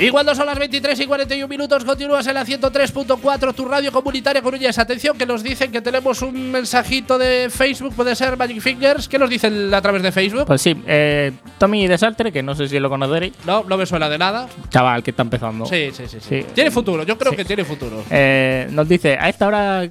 [0.09, 4.41] Y cuando son las 23 y 41 minutos, continúas en la 103.4, tu radio comunitaria
[4.41, 4.79] Coruñas.
[4.79, 9.07] Atención, que nos dicen que tenemos un mensajito de Facebook, puede ser Magic Fingers.
[9.07, 10.45] ¿Qué nos dicen a través de Facebook?
[10.47, 14.09] Pues sí, eh, Tommy Desaltre, que no sé si lo conoceréis, No, no me suena
[14.09, 14.47] de nada.
[14.69, 15.67] chaval que está empezando.
[15.67, 16.27] Sí, sí, sí, sí.
[16.41, 16.45] Sí.
[16.55, 17.37] Tiene futuro, yo creo Sí.
[17.37, 18.03] que tiene futuro.
[18.09, 19.87] Eh, nos dice, a esta hora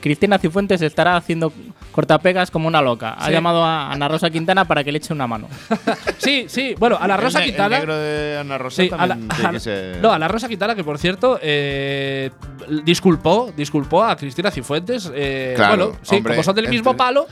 [0.00, 1.52] Cristina Cifuentes estará haciendo
[1.92, 3.14] cortapegas como una loca.
[3.18, 3.32] Ha Sí.
[3.32, 5.48] llamado a Ana Rosa Quintana para que le eche una mano.
[6.18, 6.74] sí, sí.
[6.78, 7.76] Bueno, a la El Rosa ne- Quintana.
[7.76, 10.18] El negro de Ana Rosa Sí, a la, también tiene a- que ser- no, a
[10.18, 12.30] la Rosa Quintana, que por cierto, eh,
[12.84, 15.10] disculpó, disculpó a Cristina Cifuentes.
[15.14, 17.26] eh, Claro, bueno, sí, hombre, como son del mismo entre- palo.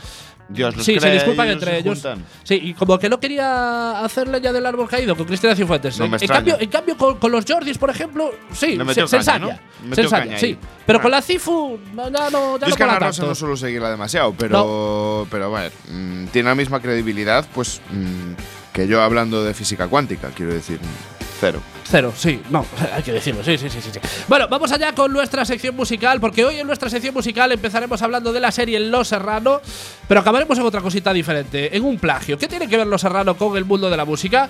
[0.48, 2.02] Dios los Sí, se crea, disculpan ellos entre se ellos.
[2.44, 5.98] Sí, y como que no quería hacer leña del árbol caído con Cristina Cifuentes.
[5.98, 8.76] No en, me en cambio, en cambio con, con los Jordis, por ejemplo, sí, se,
[8.76, 9.38] se caña, ensaya.
[9.38, 9.94] ¿no?
[9.94, 10.56] Se ensaya, sí.
[10.86, 11.02] Pero Ah.
[11.02, 13.26] con la Cifu, no, ya no, ya Yo no es que Ana Rosa tanto.
[13.28, 18.32] no suelo seguirla demasiado, pero, pero bueno, mm, tiene la misma credibilidad pues mm,
[18.72, 20.80] que yo hablando de física cuántica, quiero decir,
[21.40, 21.60] cero.
[21.84, 23.90] Cero, sí, no, hay que decirlo, sí, sí, sí, sí.
[24.28, 28.32] Bueno, vamos allá con nuestra sección musical, porque hoy en nuestra sección musical empezaremos hablando
[28.32, 29.60] de la serie Los Serrano,
[30.06, 32.36] pero acabaremos en otra cosita diferente, en un plagio.
[32.36, 34.48] ¿Qué tiene que ver Los Serrano con el mundo de la música?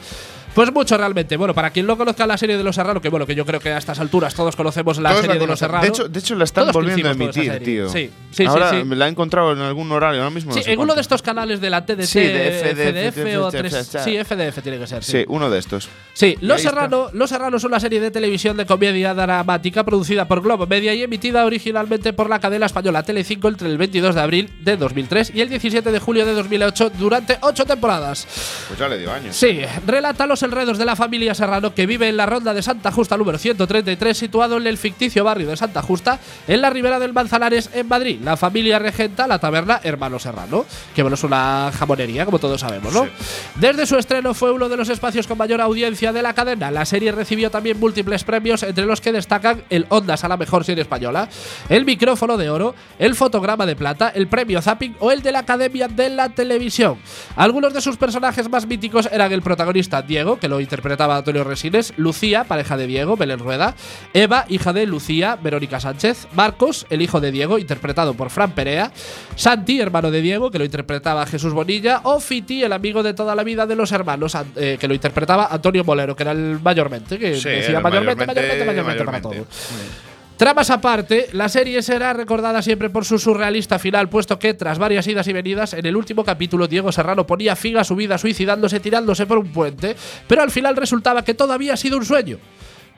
[0.58, 1.36] Pues mucho realmente.
[1.36, 3.60] Bueno, para quien no conozca la serie de Los Serrano, que bueno, que yo creo
[3.60, 5.56] que a estas alturas todos conocemos la Todos serie la de Los.
[5.60, 5.82] Serrano.
[5.82, 7.88] De hecho, de hecho, la están Todos volviendo a emitir, tío.
[7.88, 8.84] Sí, sí, Ahora sí, sí.
[8.84, 10.52] me la he encontrado en algún horario, ahora mismo.
[10.52, 10.94] Sí, no en uno cuánto.
[10.96, 13.86] de estos canales de la TDT, Sí, de FDF, FDF, o 3.
[14.02, 15.04] Sí, FDF tiene que ser.
[15.04, 15.88] Sí, uno de estos.
[16.12, 16.60] Sí, Los.
[16.60, 20.92] Serrano, Los Serrano es una serie de televisión de comedia dramática producida por Globo Media
[20.92, 25.30] y emitida originalmente por la cadena española Telecinco entre el 22 de abril de 2003
[25.36, 28.26] y el 17 de julio de 2008 durante ocho temporadas.
[28.66, 29.36] Pues ya le dio años.
[29.36, 32.90] Sí, relata los enredos de la familia Serrano que vive en la ronda de Santa
[32.90, 37.12] Justa número 133, situado en el ficticio barrio de Santa Justa, en la ribera del
[37.12, 38.18] Manzanares, en Madrid.
[38.24, 42.92] La familia regenta la taberna Hermano Serrano, que bueno, es una jamonería, como todos sabemos,
[42.94, 43.06] ¿no?
[43.56, 46.70] Desde su estreno fue uno de los espacios con mayor audiencia de la cadena.
[46.70, 50.64] La serie recibió también múltiples premios, entre los que destacan el Ondas a la mejor
[50.64, 51.28] serie española,
[51.68, 55.40] el micrófono de oro, el fotograma de plata, el premio Zapping o el de la
[55.40, 56.98] Academia de la Televisión.
[57.36, 61.92] Algunos de sus personajes más míticos eran el protagonista Diego, que lo interpretaba Antonio Resines,
[61.96, 63.74] Lucía, pareja de Diego, Belén Rueda,
[64.14, 68.90] Eva, hija de Lucía, Verónica Sánchez, Marcos, el hijo de Diego, interpretado por Fran Perea,
[69.36, 73.34] Santi, hermano de Diego, que lo interpretaba Jesús Bonilla, o Fiti, el amigo de toda
[73.34, 76.58] la vida de los hermanos, an- eh, que lo interpretaba Antonio Molero, que era el
[76.62, 79.46] mayormente, que Sí, decía mayormente, mayormente, mayormente, mayormente, para todo.
[80.38, 85.04] Tramas aparte, la serie será recordada siempre por su surrealista final, puesto que, tras varias
[85.08, 88.78] idas y venidas, en el último capítulo Diego Serrano ponía fin a su vida suicidándose
[88.78, 89.96] tirándose por un puente,
[90.28, 92.38] pero al final resultaba que todo había sido un sueño.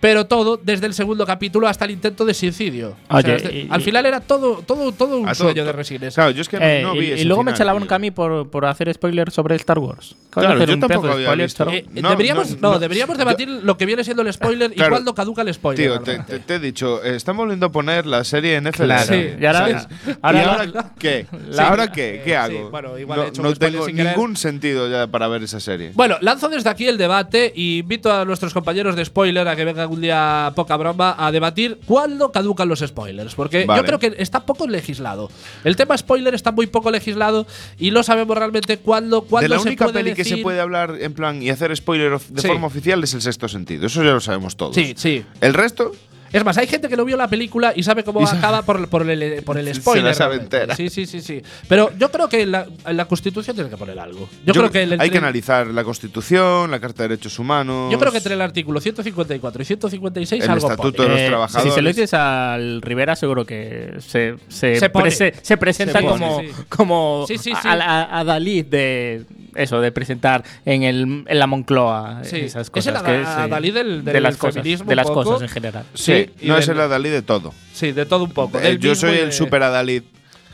[0.01, 2.97] Pero todo, desde el segundo capítulo hasta el intento de suicidio.
[3.11, 5.65] O Oye, sea, desde- y- al final era todo, todo, todo un A todo- sueño
[5.65, 6.15] de Resines.
[6.15, 7.65] Claro, yo es que no- Eh, no, vi y, ese y luego me final, echa
[7.67, 10.17] la bronca a mí por, por hacer spoilers sobre Star Wars.
[10.31, 11.71] Claro, hacer yo un tampoco había spoiler, visto.
[11.71, 11.85] Eh.
[12.01, 12.79] No, deberíamos, no, no, no.
[12.79, 14.91] deberíamos debatir lo que viene siendo el spoiler y Claro.
[14.93, 15.91] cuándo caduca el spoiler.
[15.99, 19.05] Tío, te, te- te he dicho, eh, están volviendo a poner la serie en FLR.
[19.05, 19.23] Claro.
[19.23, 19.89] Sí, y ahora, ¿sabes?
[20.23, 21.27] ahora- ¿Y ahora qué?
[21.51, 22.23] la- ¿Ahora qué?
[22.25, 22.71] ¿Qué hago?
[22.71, 24.17] bueno, igual he no hecho no tengo sin querer.
[24.17, 25.91] ningún sentido ya para ver esa serie.
[25.95, 29.65] Bueno, lanzo desde aquí el debate y invito a nuestros compañeros de spoiler a que
[29.65, 33.35] vengan un día poca broma a debatir cuándo caducan los spoilers.
[33.35, 33.81] Porque Vale.
[33.83, 35.31] yo creo que está poco legislado.
[35.65, 37.47] El tema spoiler está muy poco legislado
[37.79, 40.43] y no sabemos realmente cuándo, de cuándo la se única puede peli que se decir-
[40.43, 42.47] puede hablar en plan y hacer spoiler de Sí.
[42.49, 43.87] forma oficial es el sexto sentido.
[43.87, 44.75] Eso ya lo sabemos todos.
[44.75, 45.25] Sí, sí.
[45.41, 45.93] El resto,
[46.33, 48.63] Es más, hay gente que no vio la película y sabe cómo Y sabe- acaba
[48.63, 50.15] por, por el, por el Se la spoiler.
[50.15, 50.41] sabe.
[50.77, 51.43] Sí, sí, sí, sí.
[51.69, 54.29] Pero yo creo que en la, en la Constitución tiene que poner algo.
[54.47, 57.91] Yo, creo que el- hay que analizar la Constitución, la Carta de Derechos Humanos.
[57.93, 61.09] Yo creo que entre el artículo 154 y 156 El algo Estatuto pone.
[61.09, 61.73] de los Eh, trabajadores.
[61.73, 65.07] Si se lo dices al Rivera, seguro que se, se, Se pone.
[65.11, 66.47] prese- se presenta Se pone, como, sí.
[66.69, 67.69] como Sí, sí, sí.
[67.69, 69.25] A, a- a Dalí de
[69.55, 72.37] eso, de presentar en, el, en la Moncloa Sí.
[72.41, 72.95] esas Es cosas.
[72.97, 75.25] el que Ada- sí, Dalí del- de del las cosas, feminismo de las poco.
[75.25, 75.85] cosas en general.
[75.95, 77.53] Sí, no es el Adalid de todo.
[77.73, 78.59] Sí, de todo un poco.
[78.59, 80.03] Eh, Del yo soy de- el super Adalid.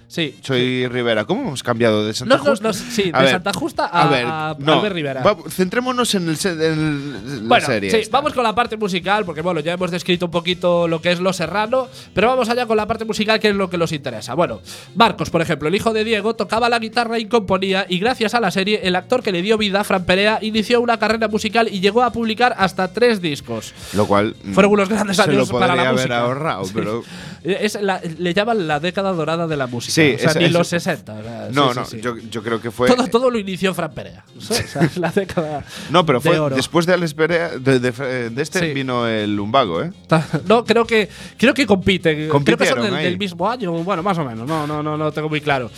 [0.09, 0.37] Sí.
[0.41, 1.25] Soy Rivera.
[1.25, 2.69] ¿Cómo hemos cambiado de Santa Justa?
[2.69, 5.23] no, sí, A de ver, Santa Justa a, a Albert Rivera.
[5.23, 7.91] va- centrémonos en, el, en la Bueno, serie.
[7.91, 8.17] sí, esta.
[8.17, 11.19] vamos con la parte musical, porque bueno, ya hemos descrito un poquito lo que es
[11.19, 14.35] Lo Serrano, pero vamos allá con la parte musical, que es lo que nos interesa.
[14.35, 14.61] Bueno,
[14.95, 18.41] Marcos, por ejemplo, el hijo de Diego, tocaba la guitarra y componía, y gracias a
[18.41, 21.81] la serie, el actor que le dio vida, Fran Perea, inició una carrera musical y
[21.81, 23.75] llegó a publicar hasta tres discos.
[23.93, 24.37] Lo cual.
[24.45, 26.19] mm, Fueron unos grandes se años lo para la podría haber música.
[26.21, 26.73] ahorrado, Sí.
[26.75, 27.03] pero.
[27.47, 29.93] Es la- le llaman la década dorada de la música.
[29.97, 31.13] Sí, o sea, es- ni es- los 60.
[31.15, 32.01] o sea, No, sí, no, sí.
[32.01, 32.89] Yo, yo creo que fue.
[32.89, 34.25] todo, todo lo inició Fran Perea.
[34.37, 35.65] O sea, la década.
[35.91, 36.55] no, pero de fue oro.
[36.57, 39.91] después de Alex Perea, de, de- de este vino el Lumbago, ¿eh?
[40.47, 42.29] No, creo que creo que compiten.
[42.45, 43.73] Creo que son del, del mismo año.
[43.73, 44.47] Bueno, más o menos.
[44.47, 45.71] No, no, no, no tengo muy claro.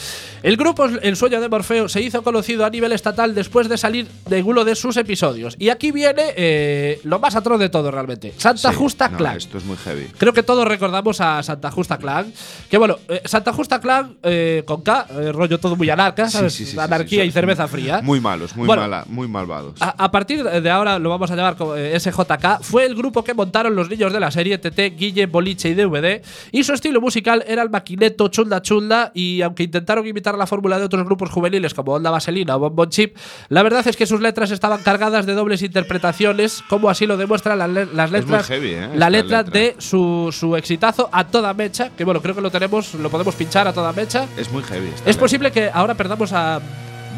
[0.42, 4.06] El grupo El sueño de Morfeo se hizo conocido a nivel estatal después de salir
[4.28, 5.54] de uno de sus episodios.
[5.58, 8.32] Y aquí viene eh, lo más atroz de todo realmente.
[8.36, 9.36] Santa Justa no, Clan.
[9.36, 10.06] Esto es muy heavy.
[10.18, 12.32] Creo que todos recordamos a Santa Justa Clan.
[12.70, 16.52] Que bueno, eh, Santa Justa Clan eh, con K, eh, rollo todo muy anarca, ¿sabes?
[16.54, 18.00] Sí, sí, sí, Anarquía y cerveza fría.
[18.02, 19.80] Muy malos, muy, Bueno, mala, muy malvados.
[19.80, 22.60] A, a partir de ahora lo vamos a llamar eh, SJK.
[22.62, 26.22] Fue el grupo que montaron los niños de la serie TT, Guille, Boliche y DVD.
[26.52, 29.10] Y su estilo musical era el maquineto chunda chunda.
[29.14, 32.88] Y aunque intentaron imitar la fórmula de otros grupos juveniles como Onda Vaselina o Bon
[32.88, 33.16] Chip,
[33.48, 37.58] la verdad es que sus letras estaban cargadas de dobles interpretaciones, como así lo demuestran
[37.58, 38.46] las, le- las muy letras.
[38.46, 38.88] heavy, ¿eh?
[38.94, 39.52] la letra, letra.
[39.60, 41.90] de su, su exitazo a toda mecha.
[41.96, 43.97] Que bueno, creo que lo tenemos, lo podemos pinchar a toda mecha.
[44.36, 44.90] Es muy heavy.
[45.06, 46.60] Es posible que ahora perdamos a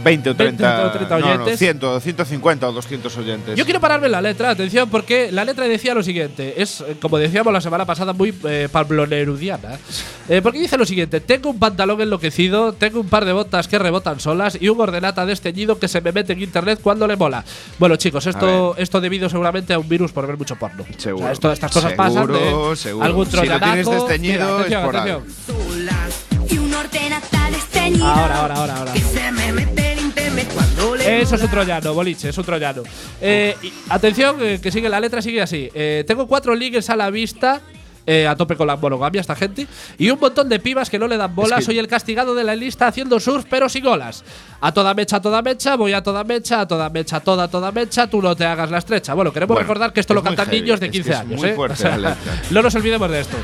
[0.03, 1.59] 20 o 20 30, o 30 no, no, oyentes.
[1.59, 3.55] 100, 150 o 200 oyentes.
[3.57, 6.62] Yo quiero pararme en la letra, atención, porque la letra decía lo siguiente.
[6.62, 9.78] Es, eh, como decíamos la semana pasada, muy eh, pablonerudiana.
[10.28, 13.78] Eh, porque dice lo siguiente: Tengo un pantalón enloquecido, tengo un par de botas que
[13.78, 17.45] rebotan solas y un ordenata desteñido que se me mete en internet cuando le mola.
[17.78, 20.85] Bueno, chicos, esto, esto debido seguramente a un virus por ver mucho porno.
[20.97, 21.24] Seguro.
[21.24, 23.05] O sea, esto- estas cosas pasan Seguro, de seguro.
[23.05, 26.30] algún Si lo tienes desteñido, Mira, atención, es por atención.
[28.03, 28.93] Ahora, ahora, ahora, ahora.
[31.20, 31.51] Eso es un mola.
[31.51, 32.83] troyano, boliche, es un troyano.
[33.20, 33.57] Eh,
[33.89, 35.68] atención, eh, que sigue la letra, sigue así.
[35.74, 37.61] Eh, tengo cuatro ligues a la vista.
[38.07, 39.66] eh, a tope con la monogamia esta gente
[39.99, 42.35] y un montón de pibas que no le dan bola Es que- soy el castigado
[42.35, 44.24] de la lista haciendo surf pero sin olas
[44.62, 47.70] a toda mecha a toda mecha voy a toda mecha a toda mecha toda toda
[47.70, 50.22] mecha tú no te hagas la estrecha bueno queremos Bueno, recordar que esto es lo
[50.22, 51.55] cantan heavy, niños de es que 15 es años muy ¿eh?
[51.55, 52.16] fuerte la letra.
[52.51, 53.37] no nos olvidemos de esto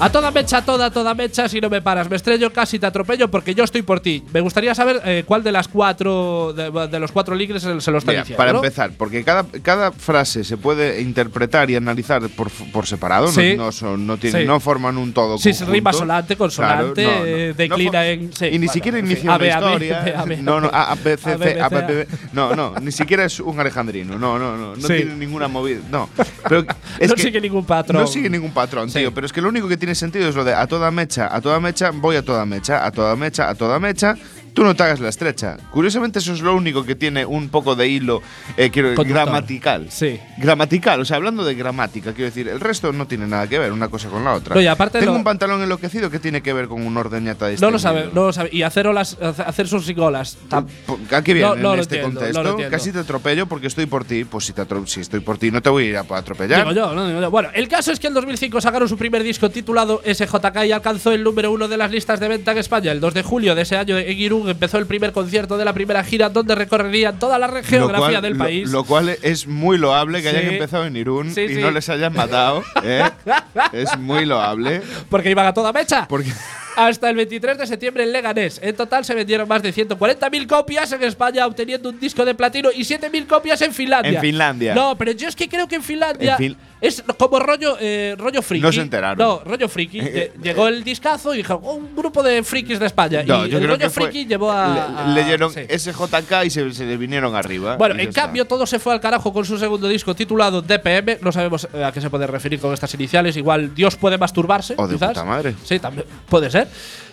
[0.00, 3.30] a toda mecha, toda, toda mecha, si no me paras, me estrello, casi te atropello
[3.30, 4.24] porque yo estoy por ti.
[4.32, 7.90] Me gustaría saber eh, cuál de las cuatro, de, de los cuatro ligres se, se
[7.92, 8.36] lo está Mira, diciendo.
[8.38, 8.58] para ¿no?
[8.58, 13.54] empezar, porque cada, cada frase se puede interpretar y analizar por, por separado, no- Sí.
[13.56, 14.46] no, son no, no, tienen, Sí.
[14.46, 15.72] no forman un todo Sí, conjunto.
[15.72, 17.26] rima sonante, consonante, Claro, no, no.
[17.26, 18.32] eh, No declina en.
[18.32, 20.24] sí, y ni siquiera inicia una historia.
[20.42, 22.06] No, no, A, B, C, C, A, B, B.
[22.32, 24.18] No, no, ni siquiera es un alejandrino.
[24.18, 24.74] No, no, no.
[24.74, 25.80] No tiene ninguna movida.
[25.90, 26.08] No.
[26.48, 26.64] Pero
[26.98, 28.00] es No que sigue ningún patrón.
[28.02, 29.12] No sigue ningún patrón, tío.
[29.14, 31.40] Pero es que lo único que tiene sentido es lo de a toda mecha, a
[31.40, 34.14] toda mecha, voy a toda mecha, a toda mecha, a toda mecha.
[34.54, 35.56] Tú no te hagas la estrecha.
[35.70, 38.20] Curiosamente, eso es lo único que tiene un poco de hilo
[38.56, 39.86] eh, quiero- gramatical.
[39.90, 40.18] Sí.
[40.38, 43.72] Gramatical, o sea, hablando de gramática, quiero decir, el resto no tiene nada que ver
[43.72, 44.54] una cosa con la otra.
[44.54, 47.50] No, y aparte Tengo lo- un pantalón enloquecido que tiene que ver con un ordeñata
[47.60, 48.50] No lo sabe, no lo sabe.
[48.52, 50.36] Y hacer, olas, hacer sus y golas.
[50.50, 50.66] tam-
[51.12, 52.70] ¿A qué viene No, no en este entiendo, contexto?
[52.70, 54.24] Casi te atropello porque estoy por ti.
[54.24, 56.60] Pues si, te si estoy por ti, no te voy a ir a atropellar.
[56.68, 57.30] Digo yo, no digo yo.
[57.30, 61.12] Bueno, el caso es que en 2005 sacaron su primer disco titulado SJK y alcanzó
[61.12, 62.92] el número uno de las listas de venta en España.
[62.92, 66.02] El 2 de julio de ese año en Empezó el primer concierto de la primera
[66.04, 68.70] gira donde recorrerían toda la geografía cual- del lo- país.
[68.70, 70.36] Lo, cual es muy loable que Sí.
[70.36, 71.60] hayan empezado en Irún Sí, y sí.
[71.60, 72.62] no les hayan matado.
[72.82, 73.08] ¿eh?
[73.72, 74.82] es muy loable.
[75.08, 76.06] porque iban a toda mecha.
[76.08, 76.30] Porque
[76.76, 78.58] Hasta el 23 de septiembre en Leganés.
[78.62, 82.70] En total se vendieron más de 140.000 copias en España, obteniendo un disco de platino
[82.74, 84.12] y 7.000 copias en Finlandia.
[84.12, 84.74] En Finlandia.
[84.74, 88.16] No, pero yo es que creo que en Finlandia En Fin- es como rollo, eh,
[88.18, 88.62] rollo friki.
[88.62, 89.18] No se enteraron.
[89.18, 90.00] No, rollo friki.
[90.00, 93.22] Lle- Llegó el discazo y dijo, "Oh, un grupo de frikis de España.
[93.22, 95.04] No, y yo el creo rollo que friki llevó a.
[95.06, 95.60] le- leyeron sí.
[95.68, 97.76] SJK y se, se le vinieron arriba.
[97.76, 101.18] Bueno, en cambio todo se fue al carajo con su segundo disco titulado DPM.
[101.20, 103.36] No sabemos eh, a qué se puede referir con estas iniciales.
[103.36, 104.74] Igual Dios puede masturbarse.
[104.76, 105.10] O de quizás.
[105.10, 105.54] puta madre.
[105.64, 106.61] Sí, también puede ser.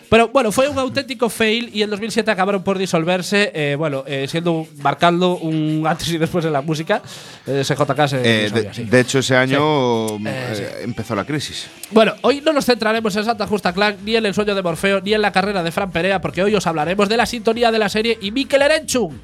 [0.10, 4.26] Pero bueno, fue un auténtico fail y en 2007 acabaron por disolverse, eh, bueno, eh,
[4.28, 7.04] siendo marcando un antes y después en la música.
[7.46, 8.84] Eh, SJK se Eh, de, sí.
[8.86, 11.68] de hecho, ese año Eh, eh, empezó la crisis.
[11.92, 15.00] Bueno, hoy no nos centraremos en Santa Justa Clan, ni en el sueño de Morfeo,
[15.00, 17.78] ni en la carrera de Fran Perea, porque hoy os hablaremos de la sintonía de
[17.78, 19.22] la serie y Mikel Erenchun.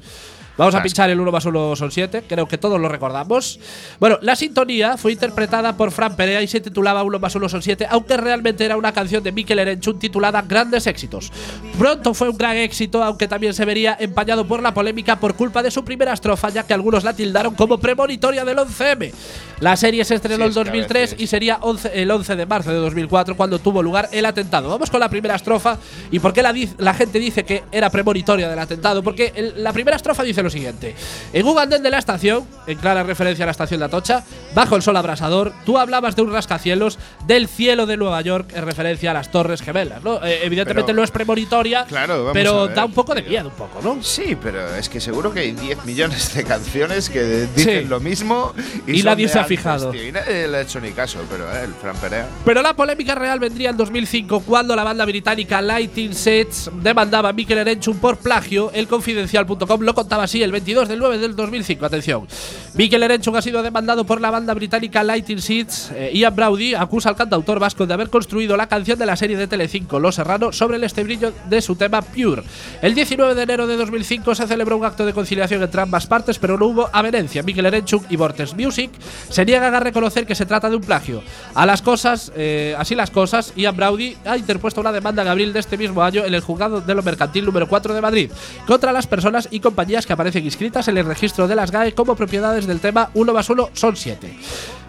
[0.56, 3.60] Vamos a pinchar el 1 más 1 son 7, creo que todos lo recordamos.
[4.00, 7.62] Bueno, la sintonía fue interpretada por Fran Perea y se titulaba 1 más 1 son
[7.62, 11.30] 7, aunque realmente era una canción de Mikel Erenchun titulada Grandes Éxitos.
[11.78, 15.62] Pronto fue un gran éxito, aunque también se vería empañado por la polémica por culpa
[15.62, 19.12] de su primera estrofa, ya que algunos la tildaron como premonitoria del 11M.
[19.60, 22.36] La serie se estrenó en es que a 2003 veces- y sería 11 el 11
[22.36, 24.68] de marzo de 2004 cuando tuvo lugar el atentado.
[24.68, 25.78] Vamos con la primera estrofa
[26.10, 29.02] y por qué la, gente dice que era premonitoria del atentado.
[29.02, 30.94] Porque el- la primera estrofa dice lo siguiente:
[31.32, 34.76] En un andén de la estación, en clara referencia a la estación de Atocha, bajo
[34.76, 39.10] el sol abrasador, tú hablabas de un rascacielos del cielo de Nueva York en referencia
[39.12, 40.02] a las Torres Gemelas.
[40.04, 40.16] ¿no?
[40.24, 43.80] Eh, evidentemente Pero- no es premonitoria, Claro, pero da un poco de miedo, un poco,
[43.82, 44.02] ¿no?
[44.02, 47.88] Sí, pero es que seguro que hay 10 millones de canciones que dicen Sí.
[47.88, 48.52] lo mismo
[48.86, 49.90] y, Y son nadie de se ha antes, fijado.
[49.90, 52.26] tío, y nadie le ha hecho ni caso, pero eh, el Fran Perea.
[52.44, 57.32] Pero la polémica real vendría en 2005 cuando la banda británica Lighting Sets demandaba a
[57.32, 58.70] Mikel Erenchun por plagio.
[58.72, 61.86] El Confidencial.com lo contaba así el 22 del 9 del 2005.
[61.86, 62.26] Atención.
[62.74, 65.92] Mikel Erenchun ha sido demandado por la banda británica Lighting Sets.
[65.94, 69.36] Eh, Ian Braudy acusa al cantautor vasco de haber construido la canción de la serie
[69.36, 72.42] de Telecinco Los Serrano sobre el estribillo de su tema Pure.
[72.82, 76.38] El 19 de enero de 2005 se celebró un acto de conciliación entre ambas partes,
[76.38, 77.42] pero no hubo avenencia.
[77.42, 78.90] Mikel Erenchun y Vortex Music
[79.36, 81.22] se niegan a reconocer que se trata de un plagio.
[81.52, 85.52] A las cosas, eh, así las cosas, Ian Braudy ha interpuesto una demanda en abril
[85.52, 88.30] de este mismo año en el juzgado de lo mercantil número 4 de Madrid
[88.66, 92.16] contra las personas y compañías que aparecen inscritas en el registro de las GAE como
[92.16, 94.38] propiedades del tema 1 más 1 son 7.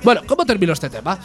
[0.03, 1.19] Bueno, ¿cómo terminó este tema?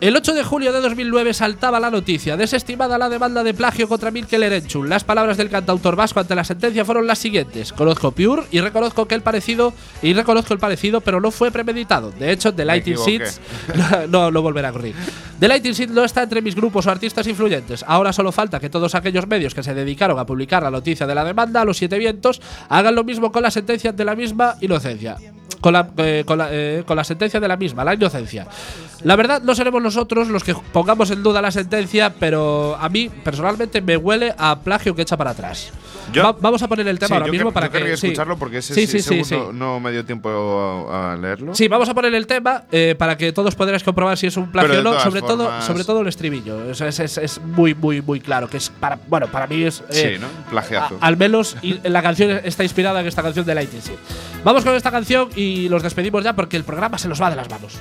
[0.00, 4.10] El 8 de julio de 2009 saltaba la noticia, desestimada la demanda de plagio contra
[4.10, 4.88] Mikel Erenchun.
[4.88, 9.06] Las palabras del cantautor vasco ante la sentencia fueron las siguientes: Conozco Pure y reconozco
[9.06, 12.12] que el parecido y reconozco el parecido, pero no fue premeditado.
[12.12, 12.96] De hecho, The Lighting.
[12.96, 13.42] Seeds
[14.08, 14.94] no lo volverá a ocurrir.
[15.38, 17.84] The Lighting Seeds no está entre mis grupos o artistas influyentes.
[17.86, 21.14] Ahora solo falta que todos aquellos medios que se dedicaron a publicar la noticia de
[21.14, 22.40] la demanda a los siete vientos
[22.70, 25.18] hagan lo mismo con la sentencia de la misma inocencia
[25.60, 28.46] con la, eh, con, la, eh, con la sentencia de la misma, la inocencia.
[29.04, 33.08] La verdad, no seremos nosotros los que pongamos en duda la sentencia, pero a mí
[33.08, 35.70] personalmente me huele a plagio que echa para atrás.
[36.12, 37.78] Yo- Va- vamos a poner el tema Sí, ahora yo mismo para yo que.
[37.78, 39.36] querría escucharlo porque ese Sí, sí, sí.
[39.54, 40.28] No, me dio tiempo
[40.90, 41.54] a, a leerlo.
[41.54, 44.50] Sí, vamos a poner el tema eh, para que todos podréis comprobar si es un
[44.50, 44.98] plagio o no.
[45.00, 46.70] Sobre todo, sobre todo el estribillo.
[46.70, 48.48] Es, es- es- es muy, muy, muy claro.
[48.48, 49.82] Que es para, bueno, para mí es.
[49.90, 50.26] eh, Sí, ¿no?
[50.50, 50.98] Plagiazo.
[51.00, 53.96] a- al menos la canción está inspirada en esta canción de Lightning Seed.
[54.44, 57.36] Vamos con esta canción y los despedimos ya porque el programa se nos va de
[57.36, 57.78] las manos.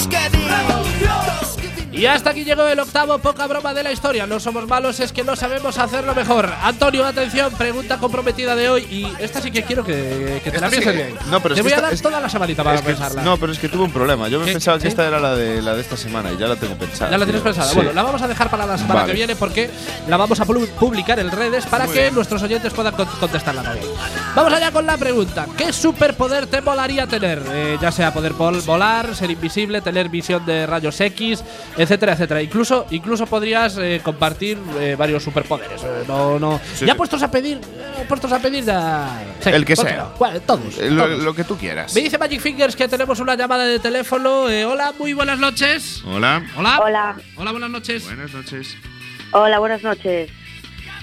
[0.00, 0.79] Bravo dos que di
[2.00, 4.26] Y hasta aquí llegó el octavo poca broma de la historia.
[4.26, 6.50] No somos malos, es que no sabemos hacerlo mejor.
[6.62, 8.82] Antonio, atención, pregunta comprometida de hoy.
[8.90, 11.18] Y esta sí que quiero que, que te la Esta pienses que- bien.
[11.30, 13.22] no, pero te es que voy a esta- dar toda la semanita para que- pensarla.
[13.22, 14.28] no, pero es que tuve un problema.
[14.28, 14.52] Yo me ¿Qué?
[14.52, 17.10] pensaba que esta era la de, la de esta semana y ya la tengo pensada.
[17.10, 17.52] Ya la tienes tío.
[17.52, 17.68] pensada.
[17.70, 17.76] Sí.
[17.76, 19.12] Bueno, la vamos a dejar para la semana Vale.
[19.12, 19.70] que viene porque
[20.08, 22.14] la vamos a pu- publicar en redes para Muy que bien.
[22.14, 23.86] nuestros oyentes puedan con- contestarla también.
[24.34, 25.46] Vamos allá con la pregunta.
[25.56, 27.42] ¿Qué superpoder te molaría tener?
[27.52, 31.42] Eh, ya sea poder volar, ser invisible, tener visión de rayos X,
[31.90, 32.40] etcétera, etcétera.
[32.42, 35.82] Incluso, incluso podrías eh, compartir eh, varios superpoderes.
[35.82, 36.60] Eh, no, no.
[36.74, 36.96] Sí, ya sí.
[36.96, 39.08] puestos a pedir, eh, puestos a pedir ya.
[39.40, 40.02] Sí, El que ¿por qué sea.
[40.04, 40.14] no?
[40.14, 40.40] ¿Cuál?
[40.42, 40.78] Todos.
[40.78, 41.22] Lo, todos.
[41.24, 41.92] lo que tú quieras.
[41.94, 44.48] Me dice Magic Fingers que tenemos una llamada de teléfono.
[44.48, 46.02] Eh, hola, muy buenas noches.
[46.06, 46.44] Hola.
[46.56, 46.78] Hola.
[46.80, 48.04] Hola, Hola, buenas noches.
[48.04, 48.76] Buenas noches.
[49.32, 50.30] hola, buenas noches.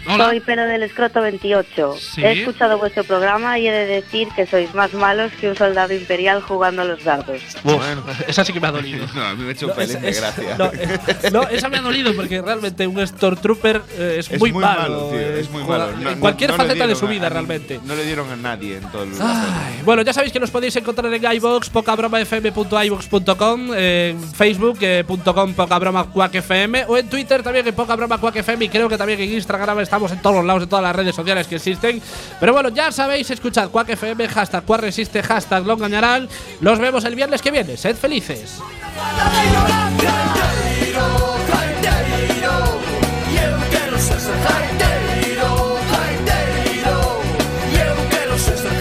[0.07, 0.25] Hola.
[0.29, 1.95] Soy Pelo del Escroto 28.
[1.99, 2.23] Sí.
[2.23, 5.93] He escuchado vuestro programa y he de decir que sois más malos que un soldado
[5.93, 7.41] imperial jugando a los dardos.
[7.63, 7.83] Uf,
[8.27, 9.05] esa sí que me ha dolido.
[9.15, 10.55] No, a mí me ha hecho un No, pelín es- de es- gracia.
[10.57, 10.99] No, eh,
[11.31, 14.81] no, esa me ha dolido porque realmente un Stormtrooper eh, es, es muy, muy malo.
[14.81, 15.19] malo, tío.
[15.19, 15.89] eh, Es muy malo.
[15.89, 17.79] en No- no- cualquier faceta de su vida, a- realmente.
[17.83, 19.09] No le dieron a nadie en todo el.
[19.21, 26.97] Ay, bueno, ya sabéis que nos podéis encontrar en iVoox, pocabromafm.ivox.com, en facebook.com pocabroma.cuacfm o
[26.97, 30.45] en Twitter también en pocabroma.cuacfm y creo que también en Instagram estamos en todos los
[30.45, 32.01] lados, en todas las redes sociales que existen.
[32.39, 36.29] Pero bueno, ya sabéis, escuchad cuacfm, hashtag cuacresiste, hashtag longañaral.
[36.61, 37.75] Nos vemos el viernes que viene.
[37.77, 38.59] Sed felices.